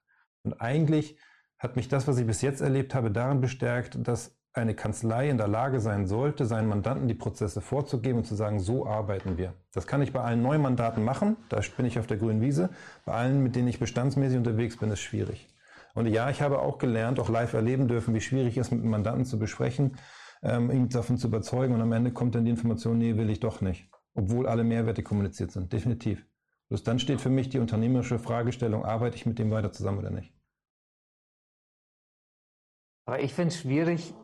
[0.44, 1.18] Und eigentlich
[1.59, 5.37] hat mich das, was ich bis jetzt erlebt habe, darin bestärkt, dass eine Kanzlei in
[5.37, 9.53] der Lage sein sollte, seinen Mandanten die Prozesse vorzugeben und zu sagen, so arbeiten wir.
[9.73, 12.71] Das kann ich bei allen neuen Mandaten machen, da bin ich auf der grünen Wiese.
[13.05, 15.49] Bei allen, mit denen ich bestandsmäßig unterwegs bin, ist schwierig.
[15.95, 18.81] Und ja, ich habe auch gelernt, auch live erleben dürfen, wie schwierig es ist, mit
[18.81, 19.97] einem Mandanten zu besprechen,
[20.42, 23.40] ähm, ihn davon zu überzeugen und am Ende kommt dann die Information, nee, will ich
[23.40, 23.90] doch nicht.
[24.14, 26.27] Obwohl alle Mehrwerte kommuniziert sind, definitiv.
[26.69, 30.11] Bloß dann steht für mich die unternehmerische Fragestellung, arbeite ich mit dem weiter zusammen oder
[30.11, 30.36] nicht?
[33.07, 34.14] Aber ich finde es schwierig,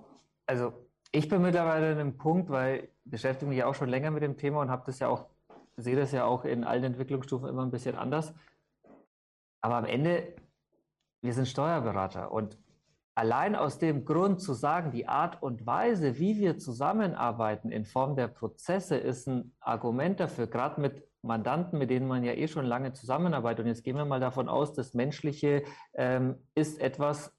[0.47, 0.73] also
[1.13, 4.23] ich bin mittlerweile an einem Punkt, weil ich beschäftige mich ja auch schon länger mit
[4.23, 5.27] dem Thema und habe das ja auch,
[5.77, 8.35] sehe das ja auch in allen Entwicklungsstufen immer ein bisschen anders.
[9.61, 10.35] Aber am Ende,
[11.21, 12.59] wir sind Steuerberater und
[13.15, 18.17] allein aus dem Grund zu sagen, die Art und Weise, wie wir zusammenarbeiten in Form
[18.17, 22.67] der Prozesse, ist ein Argument dafür, gerade mit Mandanten, mit denen man ja eh schon
[22.67, 23.61] lange zusammenarbeitet.
[23.65, 25.63] Und jetzt gehen wir mal davon aus, das Menschliche
[25.95, 27.33] ähm, ist etwas,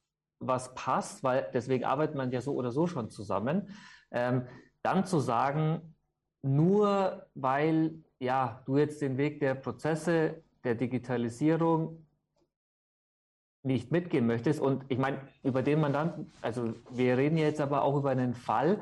[0.47, 3.69] was passt, weil deswegen arbeitet man ja so oder so schon zusammen,
[4.11, 4.47] ähm,
[4.81, 5.95] dann zu sagen,
[6.41, 12.05] nur weil ja, du jetzt den Weg der Prozesse, der Digitalisierung
[13.63, 14.59] nicht mitgehen möchtest.
[14.59, 18.81] Und ich meine, über den Mandanten, also wir reden jetzt aber auch über einen Fall,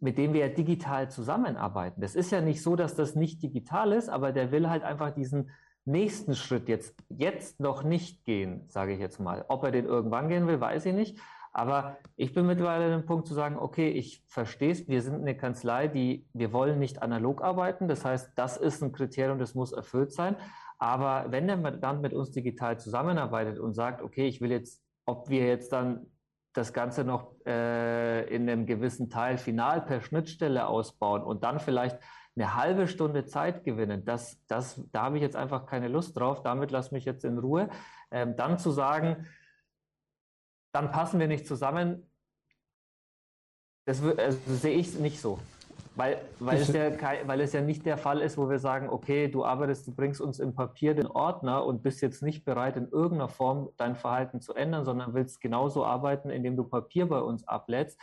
[0.00, 2.00] mit dem wir ja digital zusammenarbeiten.
[2.00, 5.10] Das ist ja nicht so, dass das nicht digital ist, aber der will halt einfach
[5.12, 5.50] diesen
[5.84, 9.44] nächsten Schritt jetzt, jetzt noch nicht gehen, sage ich jetzt mal.
[9.48, 11.18] Ob er den irgendwann gehen will, weiß ich nicht.
[11.52, 15.16] Aber ich bin mittlerweile an dem Punkt zu sagen, okay, ich verstehe es, wir sind
[15.16, 17.88] eine Kanzlei, die, wir wollen nicht analog arbeiten.
[17.88, 20.36] Das heißt, das ist ein Kriterium, das muss erfüllt sein.
[20.78, 25.28] Aber wenn der Mandant mit uns digital zusammenarbeitet und sagt, okay, ich will jetzt, ob
[25.28, 26.06] wir jetzt dann
[26.52, 31.98] das Ganze noch äh, in einem gewissen Teil final per Schnittstelle ausbauen und dann vielleicht
[32.34, 36.42] eine halbe Stunde Zeit gewinnen, das, das, da habe ich jetzt einfach keine Lust drauf,
[36.42, 37.68] damit lass mich jetzt in Ruhe.
[38.10, 39.26] Ähm, dann zu sagen,
[40.72, 42.10] dann passen wir nicht zusammen,
[43.84, 45.38] das also sehe ich nicht so.
[45.94, 46.90] Weil, weil, es ja,
[47.26, 50.22] weil es ja nicht der Fall ist, wo wir sagen, okay, du arbeitest, du bringst
[50.22, 54.40] uns im Papier den Ordner und bist jetzt nicht bereit, in irgendeiner Form dein Verhalten
[54.40, 58.00] zu ändern, sondern willst genauso arbeiten, indem du Papier bei uns ablädst.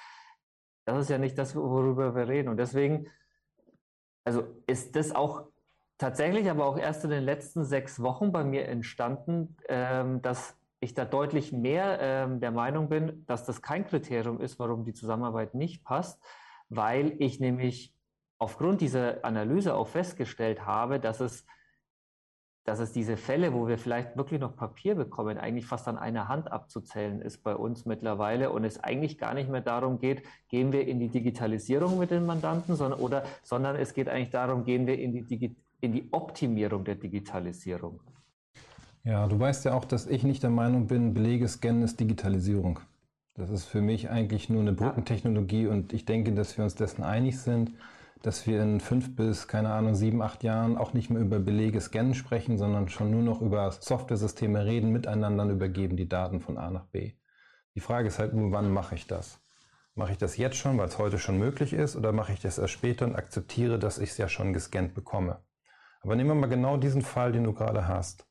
[0.85, 2.49] Das ist ja nicht das, worüber wir reden.
[2.49, 3.07] Und deswegen
[4.29, 5.47] also ist das auch
[5.97, 10.93] tatsächlich, aber auch erst in den letzten sechs Wochen bei mir entstanden, ähm, dass ich
[10.93, 15.55] da deutlich mehr ähm, der Meinung bin, dass das kein Kriterium ist, warum die Zusammenarbeit
[15.55, 16.23] nicht passt,
[16.69, 17.93] weil ich nämlich
[18.37, 21.45] aufgrund dieser Analyse auch festgestellt habe, dass es
[22.69, 26.27] dass es diese Fälle, wo wir vielleicht wirklich noch Papier bekommen, eigentlich fast an einer
[26.27, 30.71] Hand abzuzählen ist bei uns mittlerweile und es eigentlich gar nicht mehr darum geht, gehen
[30.71, 34.85] wir in die Digitalisierung mit den Mandanten, sondern, oder, sondern es geht eigentlich darum, gehen
[34.85, 38.01] wir in die, Digi in die Optimierung der Digitalisierung.
[39.03, 42.81] Ja, du weißt ja auch, dass ich nicht der Meinung bin, Belege scannen ist Digitalisierung.
[43.39, 47.03] Das ist für mich eigentlich nur eine Brückentechnologie und ich denke, dass wir uns dessen
[47.03, 47.71] einig sind,
[48.21, 51.79] dass wir in fünf bis, keine Ahnung, sieben, acht Jahren auch nicht mehr über Belege
[51.79, 56.69] scannen sprechen, sondern schon nur noch über Software-Systeme reden, miteinander übergeben die Daten von A
[56.69, 57.13] nach B.
[57.75, 59.39] Die Frage ist halt nur, wann mache ich das?
[59.95, 62.57] Mache ich das jetzt schon, weil es heute schon möglich ist, oder mache ich das
[62.57, 65.39] erst später und akzeptiere, dass ich es ja schon gescannt bekomme?
[66.01, 68.27] Aber nehmen wir mal genau diesen Fall, den du gerade hast.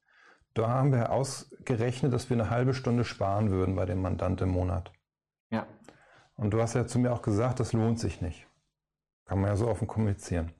[0.53, 4.51] Da haben wir ausgerechnet, dass wir eine halbe Stunde sparen würden bei dem Mandant im
[4.51, 4.93] Monat.
[5.51, 5.67] Ja.
[6.37, 8.47] Und du hast ja zu mir auch gesagt, das lohnt sich nicht.
[9.25, 10.53] Kann man ja so offen kommunizieren.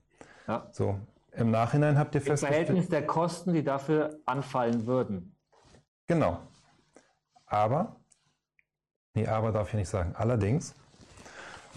[0.47, 0.67] Ja.
[0.71, 0.99] So,
[1.31, 2.67] im Nachhinein habt ihr festgestellt.
[2.67, 5.35] Verhältnis der Kosten, die dafür anfallen würden.
[6.07, 6.39] Genau.
[7.45, 7.95] Aber,
[9.13, 10.13] nee, aber darf ich nicht sagen.
[10.15, 10.75] Allerdings,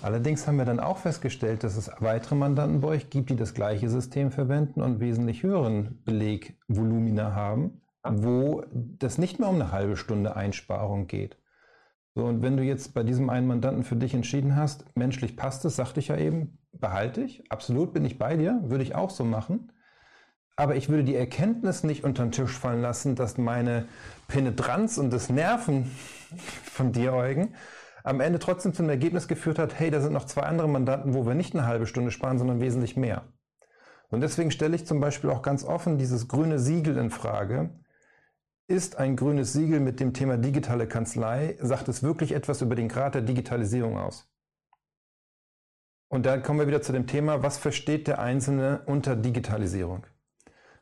[0.02, 3.54] allerdings haben wir dann auch festgestellt, dass es weitere Mandanten bei euch gibt, die das
[3.54, 9.96] gleiche System verwenden und wesentlich höheren Belegvolumina haben, wo das nicht mehr um eine halbe
[9.96, 11.38] Stunde Einsparung geht.
[12.14, 15.64] So, und wenn du jetzt bei diesem einen Mandanten für dich entschieden hast, menschlich passt
[15.64, 19.10] es, sagte ich ja eben, behalte ich, absolut bin ich bei dir, würde ich auch
[19.10, 19.72] so machen.
[20.54, 23.86] Aber ich würde die Erkenntnis nicht unter den Tisch fallen lassen, dass meine
[24.28, 25.90] Penetranz und das Nerven
[26.64, 27.54] von dir, Eugen,
[28.04, 31.24] am Ende trotzdem zum Ergebnis geführt hat, hey, da sind noch zwei andere Mandanten, wo
[31.24, 33.22] wir nicht eine halbe Stunde sparen, sondern wesentlich mehr.
[34.10, 37.70] Und deswegen stelle ich zum Beispiel auch ganz offen dieses grüne Siegel in Frage.
[38.72, 42.88] Ist ein grünes Siegel mit dem Thema digitale Kanzlei, sagt es wirklich etwas über den
[42.88, 44.32] Grad der Digitalisierung aus?
[46.08, 50.06] Und dann kommen wir wieder zu dem Thema, was versteht der Einzelne unter Digitalisierung?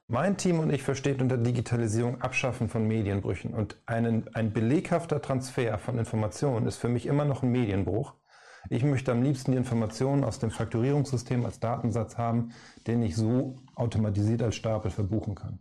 [0.06, 3.54] Mein Team und ich versteht unter Digitalisierung Abschaffen von Medienbrüchen.
[3.54, 8.14] Und einen, ein beleghafter Transfer von Informationen ist für mich immer noch ein Medienbruch.
[8.68, 12.52] Ich möchte am liebsten die Informationen aus dem Fakturierungssystem als Datensatz haben,
[12.86, 15.58] den ich so automatisiert als Stapel verbuchen kann.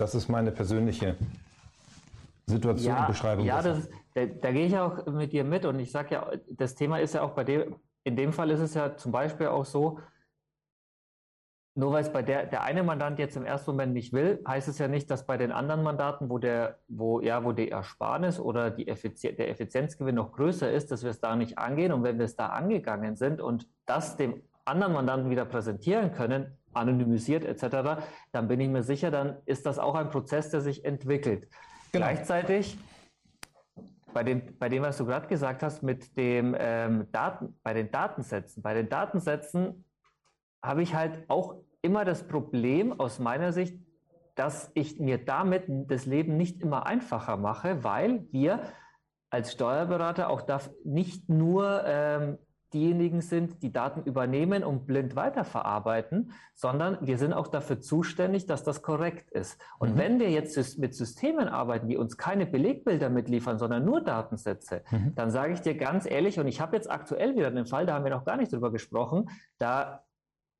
[0.00, 1.14] Das ist meine persönliche
[2.46, 3.44] Situation ja, und Beschreibung.
[3.44, 6.74] Ja, das, da, da, gehe ich auch mit dir mit und ich sage ja, das
[6.74, 9.66] Thema ist ja auch bei dir in dem Fall ist es ja zum Beispiel auch
[9.66, 10.00] so,
[11.74, 14.68] nur weil es bei der, der eine Mandant jetzt im ersten Moment nicht will, heißt
[14.68, 18.40] es ja nicht, dass bei den anderen Mandaten, wo der, wo, ja, wo die Ersparnis
[18.40, 21.92] oder die Effizien der Effizienzgewinn noch größer ist, dass wir es da nicht angehen.
[21.92, 26.56] Und wenn wir es da angegangen sind und das dem anderen Mandanten wieder präsentieren können,
[26.72, 28.02] anonymisiert etc.,
[28.32, 31.48] dann bin ich mir sicher, dann ist das auch ein Prozess, der sich entwickelt.
[31.92, 32.06] Genau.
[32.06, 32.78] Gleichzeitig
[34.12, 37.90] bei dem, bei dem, was du gerade gesagt hast, mit dem ähm, Daten, bei den
[37.90, 38.62] Datensätzen.
[38.62, 39.84] Bei den Datensätzen
[40.62, 43.78] habe ich halt auch immer das Problem aus meiner Sicht,
[44.34, 48.62] dass ich mir damit das Leben nicht immer einfacher mache, weil wir
[49.30, 52.38] als Steuerberater auch darf nicht nur ähm,
[52.72, 58.64] diejenigen sind, die Daten übernehmen und blind weiterverarbeiten, sondern wir sind auch dafür zuständig, dass
[58.64, 59.60] das korrekt ist.
[59.78, 59.98] Und mhm.
[59.98, 65.14] wenn wir jetzt mit Systemen arbeiten, die uns keine Belegbilder mitliefern, sondern nur Datensätze, mhm.
[65.14, 67.94] dann sage ich dir ganz ehrlich, und ich habe jetzt aktuell wieder einen Fall, da
[67.94, 70.04] haben wir noch gar nicht drüber gesprochen, da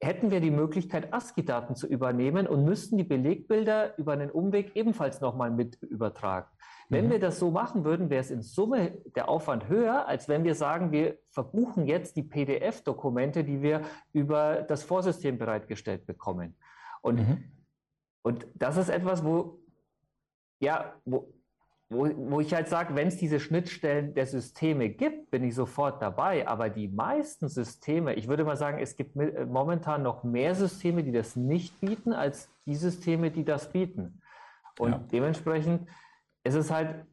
[0.02, 5.20] hätten wir die Möglichkeit, ASCII-Daten zu übernehmen und müssten die Belegbilder über einen Umweg ebenfalls
[5.20, 6.48] nochmal mit übertragen.
[6.90, 7.10] Wenn mhm.
[7.10, 10.56] wir das so machen würden, wäre es in Summe der Aufwand höher, als wenn wir
[10.56, 16.56] sagen, wir verbuchen jetzt die PDF-Dokumente, die wir über das Vorsystem bereitgestellt bekommen.
[17.00, 17.44] Und, mhm.
[18.22, 19.60] und das ist etwas, wo,
[20.58, 21.32] ja, wo,
[21.90, 26.02] wo, wo ich halt sage, wenn es diese Schnittstellen der Systeme gibt, bin ich sofort
[26.02, 26.48] dabei.
[26.48, 31.12] Aber die meisten Systeme, ich würde mal sagen, es gibt momentan noch mehr Systeme, die
[31.12, 34.20] das nicht bieten, als die Systeme, die das bieten.
[34.76, 35.00] Und ja.
[35.12, 35.88] dementsprechend
[36.44, 37.04] es ist halt,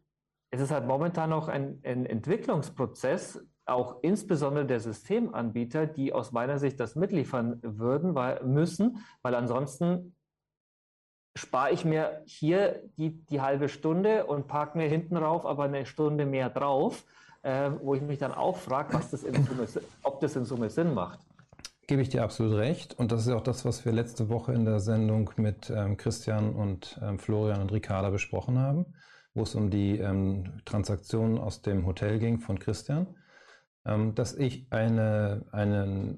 [0.51, 6.57] es ist halt momentan noch ein, ein Entwicklungsprozess, auch insbesondere der Systemanbieter, die aus meiner
[6.57, 10.15] Sicht das mitliefern würden, weil, müssen, weil ansonsten
[11.35, 15.85] spare ich mir hier die, die halbe Stunde und parke mir hinten rauf aber eine
[15.85, 17.05] Stunde mehr drauf,
[17.43, 19.67] äh, wo ich mich dann auch frage, was das in Summe,
[20.03, 21.19] ob das in Summe Sinn macht.
[21.85, 22.97] Gebe ich dir absolut recht.
[22.97, 26.53] Und das ist auch das, was wir letzte Woche in der Sendung mit ähm, Christian
[26.53, 28.85] und ähm, Florian und Ricarda besprochen haben
[29.37, 33.07] wo es um die ähm, Transaktion aus dem Hotel ging von Christian,
[33.85, 36.17] ähm, dass ich eine, eine,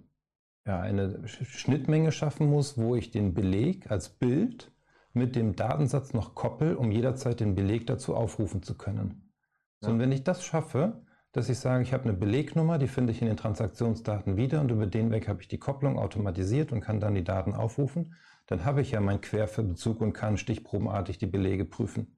[0.65, 4.71] ja, eine Schnittmenge schaffen muss, wo ich den Beleg als Bild
[5.11, 9.33] mit dem Datensatz noch koppel, um jederzeit den Beleg dazu aufrufen zu können.
[9.81, 9.87] Ja.
[9.87, 11.01] So, und wenn ich das schaffe,
[11.33, 14.71] dass ich sage, ich habe eine Belegnummer, die finde ich in den Transaktionsdaten wieder und
[14.71, 18.15] über den Weg habe ich die Kopplung automatisiert und kann dann die Daten aufrufen,
[18.47, 22.15] dann habe ich ja meinen Querverbezug und kann stichprobenartig die Belege prüfen.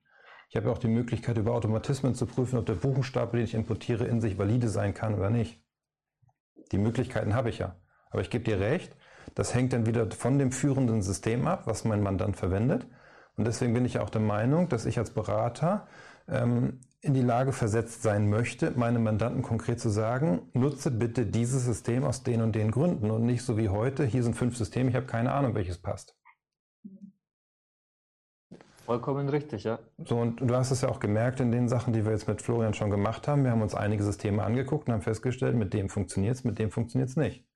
[0.51, 3.53] Ich habe ja auch die Möglichkeit, über Automatismen zu prüfen, ob der Buchenstapel, den ich
[3.53, 5.63] importiere, in sich valide sein kann oder nicht.
[6.73, 7.77] Die Möglichkeiten habe ich ja.
[8.09, 8.93] Aber ich gebe dir recht,
[9.33, 12.85] das hängt dann wieder von dem führenden System ab, was mein Mandant verwendet.
[13.37, 15.87] Und deswegen bin ich auch der Meinung, dass ich als Berater
[16.27, 21.63] ähm, in die Lage versetzt sein möchte, meinem Mandanten konkret zu sagen, nutze bitte dieses
[21.63, 24.89] System aus den und den Gründen und nicht so wie heute, hier sind fünf Systeme,
[24.89, 26.20] ich habe keine Ahnung, welches passt.
[28.91, 29.79] Vollkommen richtig, ja.
[30.03, 32.41] So, und du hast es ja auch gemerkt in den Sachen, die wir jetzt mit
[32.41, 33.45] Florian schon gemacht haben.
[33.45, 36.71] Wir haben uns einige Systeme angeguckt und haben festgestellt, mit dem funktioniert es, mit dem
[36.71, 37.47] funktioniert es nicht.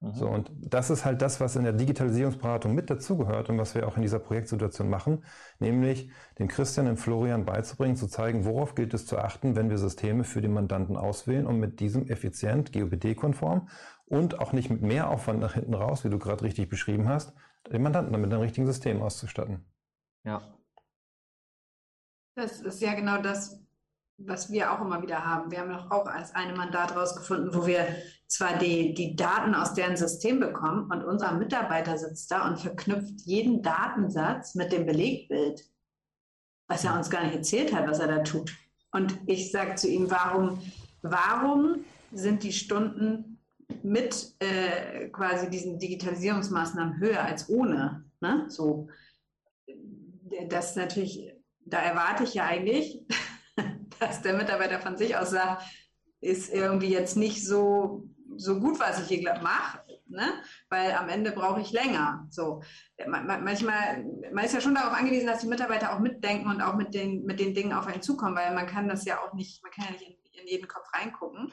[0.00, 0.14] Mhm.
[0.14, 3.86] So, und das ist halt das, was in der Digitalisierungsberatung mit dazugehört und was wir
[3.86, 5.26] auch in dieser Projektsituation machen,
[5.58, 9.76] nämlich dem Christian und Florian beizubringen, zu zeigen, worauf gilt es zu achten, wenn wir
[9.76, 13.68] Systeme für den Mandanten auswählen und mit diesem effizient, GOBD-konform
[14.06, 17.34] und auch nicht mit mehr Aufwand nach hinten raus, wie du gerade richtig beschrieben hast,
[17.70, 19.66] den Mandanten mit einem richtigen System auszustatten.
[20.24, 20.40] Ja.
[22.38, 23.58] Das ist ja genau das,
[24.16, 25.50] was wir auch immer wieder haben.
[25.50, 27.84] Wir haben doch auch als eine Mandat rausgefunden, wo wir
[28.28, 33.22] zwar die, die Daten aus deren System bekommen und unser Mitarbeiter sitzt da und verknüpft
[33.22, 35.68] jeden Datensatz mit dem Belegbild,
[36.68, 38.52] was er uns gar nicht erzählt hat, was er da tut.
[38.92, 40.62] Und ich sage zu ihm, warum,
[41.02, 43.40] warum sind die Stunden
[43.82, 48.04] mit äh, quasi diesen Digitalisierungsmaßnahmen höher als ohne?
[48.20, 48.44] Ne?
[48.48, 48.88] So,
[50.48, 51.32] das natürlich,
[51.70, 53.00] da erwarte ich ja eigentlich,
[54.00, 55.62] dass der Mitarbeiter von sich aus sagt,
[56.20, 60.32] ist irgendwie jetzt nicht so, so gut, was ich hier mache, ne?
[60.68, 62.26] weil am Ende brauche ich länger.
[62.30, 62.62] So.
[63.06, 66.94] Manchmal, man ist ja schon darauf angewiesen, dass die Mitarbeiter auch mitdenken und auch mit
[66.94, 69.72] den, mit den Dingen auf einen zukommen, weil man kann das ja auch nicht, man
[69.72, 71.52] kann ja nicht in, in jeden Kopf reingucken.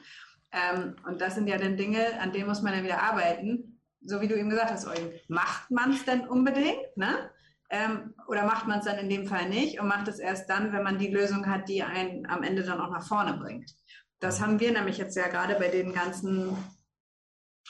[0.52, 3.80] Ähm, und das sind ja dann Dinge, an denen muss man dann wieder arbeiten.
[4.00, 6.96] So wie du eben gesagt hast, Eugen, macht man es denn unbedingt?
[6.96, 7.30] Ne?
[7.70, 10.72] Ähm, oder macht man es dann in dem Fall nicht und macht es erst dann,
[10.72, 13.70] wenn man die Lösung hat, die einen am Ende dann auch nach vorne bringt.
[14.20, 16.56] Das haben wir nämlich jetzt ja gerade bei den ganzen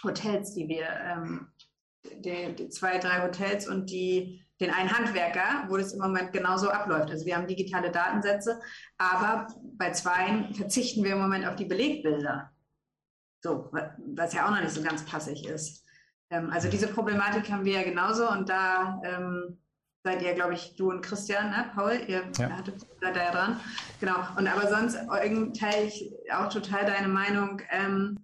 [0.05, 1.49] Hotels, die wir, ähm,
[2.05, 6.71] die, die, zwei, drei Hotels und die, den einen Handwerker, wo das im Moment genauso
[6.71, 7.11] abläuft.
[7.11, 8.61] Also wir haben digitale Datensätze,
[8.97, 12.51] aber bei zweien verzichten wir im Moment auf die Belegbilder.
[13.43, 15.85] So, was ja auch noch nicht so ganz passig ist.
[16.31, 19.59] Ähm, also diese Problematik haben wir ja genauso und da ähm,
[20.07, 22.51] seid ihr, glaube ich, du und Christian, ne, Paul, ihr ja.
[22.51, 23.61] hattet, da ja dran.
[23.99, 24.15] Genau.
[24.37, 24.97] Und aber sonst
[25.59, 28.17] teile ich auch total deine Meinung, ähm,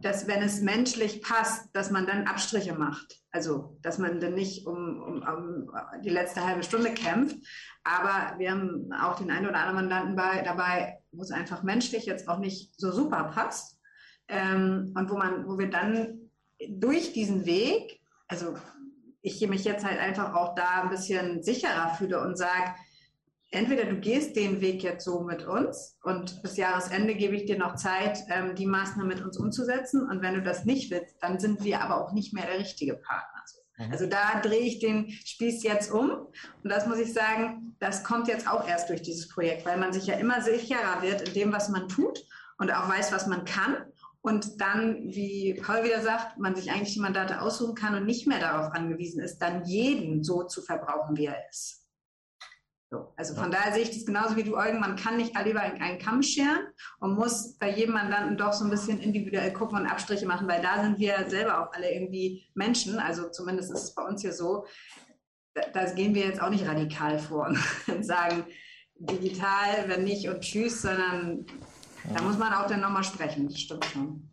[0.00, 3.20] dass wenn es menschlich passt, dass man dann Abstriche macht.
[3.32, 5.70] Also, dass man dann nicht um, um, um
[6.02, 7.36] die letzte halbe Stunde kämpft.
[7.84, 12.06] Aber wir haben auch den einen oder anderen Mandanten bei, dabei, wo es einfach menschlich
[12.06, 13.78] jetzt auch nicht so super passt.
[14.28, 16.30] Ähm, und wo man, wo wir dann
[16.70, 18.54] durch diesen Weg, also
[19.22, 22.74] ich mich jetzt halt einfach auch da ein bisschen sicherer fühle und sage,
[23.50, 27.58] entweder du gehst den Weg jetzt so mit uns und bis Jahresende gebe ich dir
[27.58, 30.08] noch Zeit, ähm, die Maßnahmen mit uns umzusetzen.
[30.08, 32.94] Und wenn du das nicht willst, dann sind wir aber auch nicht mehr der richtige
[32.94, 33.40] Partner.
[33.80, 33.92] Mhm.
[33.92, 36.10] Also da drehe ich den Spieß jetzt um.
[36.10, 39.92] Und das muss ich sagen, das kommt jetzt auch erst durch dieses Projekt, weil man
[39.92, 42.24] sich ja immer sicherer wird in dem, was man tut
[42.58, 43.76] und auch weiß, was man kann
[44.22, 48.26] und dann, wie Paul wieder sagt, man sich eigentlich die Mandate aussuchen kann und nicht
[48.26, 51.80] mehr darauf angewiesen ist, dann jeden so zu verbrauchen, wie er ist.
[52.92, 53.58] So, also von ja.
[53.58, 54.80] daher sehe ich das genauso wie du, Eugen.
[54.80, 56.66] Man kann nicht alle über einen Kamm scheren
[56.98, 60.60] und muss bei jedem Mandanten doch so ein bisschen individuell gucken und Abstriche machen, weil
[60.60, 62.98] da sind wir selber auch alle irgendwie Menschen.
[62.98, 64.66] Also zumindest ist es bei uns hier so.
[65.54, 67.46] Da, da gehen wir jetzt auch nicht radikal vor
[67.86, 68.44] und sagen,
[68.96, 71.46] digital, wenn nicht und tschüss, sondern
[72.04, 74.30] da muss man auch dann nochmal sprechen, das stimmt schon.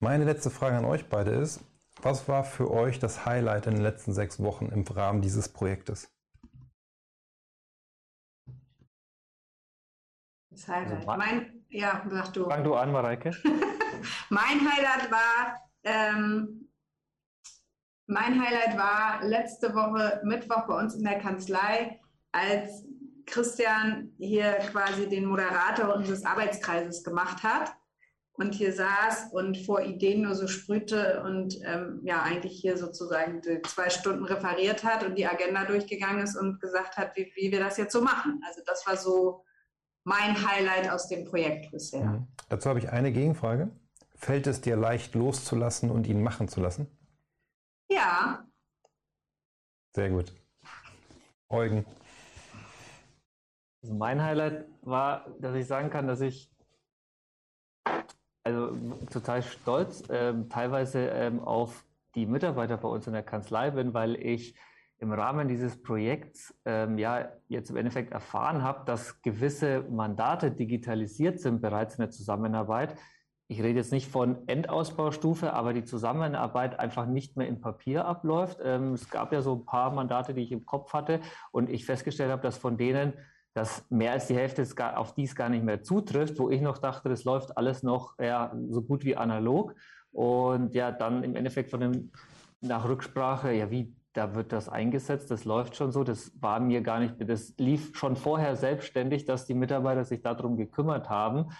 [0.00, 1.60] Meine letzte Frage an euch beide ist,
[2.00, 6.12] was war für euch das Highlight in den letzten sechs Wochen im Rahmen dieses Projektes?
[10.50, 11.08] Das Highlight.
[11.08, 12.48] Also, mein, ja, sag du.
[12.48, 13.30] Fang du an, Mareike.
[14.28, 16.68] mein Highlight war, ähm,
[18.06, 22.00] mein Highlight war letzte Woche Mittwoch bei uns in der Kanzlei,
[22.32, 22.84] als
[23.26, 27.72] Christian hier quasi den Moderator unseres Arbeitskreises gemacht hat
[28.34, 33.42] und hier saß und vor Ideen nur so sprühte und ähm, ja eigentlich hier sozusagen
[33.64, 37.60] zwei Stunden referiert hat und die Agenda durchgegangen ist und gesagt hat, wie, wie wir
[37.60, 38.40] das jetzt so machen.
[38.46, 39.44] Also das war so
[40.04, 42.04] mein Highlight aus dem Projekt bisher.
[42.04, 42.26] Mhm.
[42.48, 43.70] Dazu habe ich eine Gegenfrage.
[44.16, 46.86] Fällt es dir leicht loszulassen und ihn machen zu lassen?
[47.90, 48.46] Ja.
[49.94, 50.32] Sehr gut.
[51.48, 51.84] Eugen.
[53.82, 56.50] Also mein Highlight war, dass ich sagen kann, dass ich
[58.44, 58.76] also
[59.10, 64.16] total stolz ähm, teilweise ähm, auf die Mitarbeiter bei uns in der Kanzlei bin, weil
[64.16, 64.56] ich
[64.98, 71.40] im Rahmen dieses Projekts ähm, ja jetzt im Endeffekt erfahren habe, dass gewisse Mandate digitalisiert
[71.40, 72.96] sind bereits in der Zusammenarbeit.
[73.48, 78.60] ich rede jetzt nicht von Endausbaustufe, aber die Zusammenarbeit einfach nicht mehr im Papier abläuft.
[78.62, 81.20] Ähm, es gab ja so ein paar Mandate, die ich im Kopf hatte
[81.50, 83.14] und ich festgestellt habe, dass von denen
[83.54, 84.64] dass mehr als die Hälfte
[84.96, 88.54] auf dies gar nicht mehr zutrifft, wo ich noch dachte, das läuft alles noch ja,
[88.68, 89.74] so gut wie analog.
[90.12, 92.10] Und ja, dann im Endeffekt von dem
[92.60, 96.82] nach Rücksprache, ja, wie da wird das eingesetzt, das läuft schon so, das war mir
[96.82, 101.50] gar nicht, das lief schon vorher selbstständig, dass die Mitarbeiter sich darum gekümmert haben,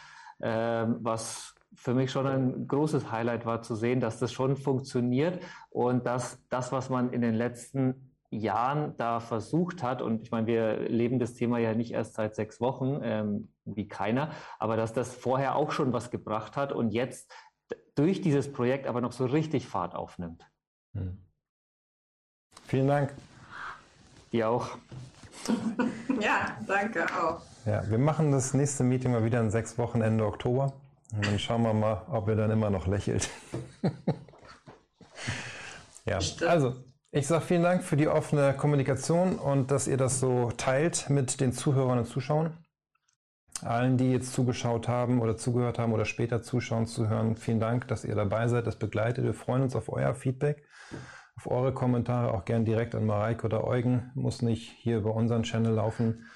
[0.41, 5.43] ähm, was für mich schon ein großes Highlight war zu sehen, dass das schon funktioniert
[5.71, 10.47] und dass das, was man in den letzten Jahren da versucht hat, und ich meine,
[10.47, 14.93] wir leben das Thema ja nicht erst seit sechs Wochen, ähm, wie keiner, aber dass
[14.93, 17.31] das vorher auch schon was gebracht hat und jetzt
[17.95, 20.45] durch dieses Projekt aber noch so richtig Fahrt aufnimmt.
[20.95, 21.19] Hm.
[22.67, 23.15] Vielen Dank.
[24.33, 24.79] Dir auch.
[26.21, 27.43] ja, danke auch.
[27.67, 30.73] Ja, wir machen das nächste Meeting mal wieder in sechs Wochen Ende Oktober.
[31.15, 33.29] Und dann schauen wir mal, ob ihr dann immer noch lächelt.
[36.07, 36.77] ja, also
[37.15, 41.41] ich sage vielen Dank für die offene Kommunikation und dass ihr das so teilt mit
[41.41, 42.57] den Zuhörern und Zuschauern.
[43.61, 48.07] Allen, die jetzt zugeschaut haben oder zugehört haben oder später zuschauen, zuhören, vielen Dank, dass
[48.07, 49.25] ihr dabei seid, das begleitet.
[49.25, 50.65] Wir freuen uns auf euer Feedback,
[51.37, 54.11] auf eure Kommentare, auch gern direkt an Mareike oder Eugen.
[54.15, 56.27] Muss nicht hier über unseren Channel laufen.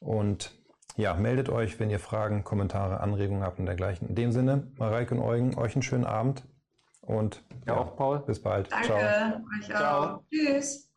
[0.00, 0.54] Und
[0.96, 4.10] ja, meldet euch, wenn ihr Fragen, Kommentare, Anregungen habt und dergleichen.
[4.10, 6.44] In dem Sinne, Mareike und Eugen, euch einen schönen Abend
[7.06, 8.20] und ja, auch, Paul.
[8.20, 8.70] Bis bald.
[8.70, 8.86] Danke.
[8.86, 9.76] Ciao.
[9.78, 10.24] Ciao.
[10.30, 10.90] Tschüss.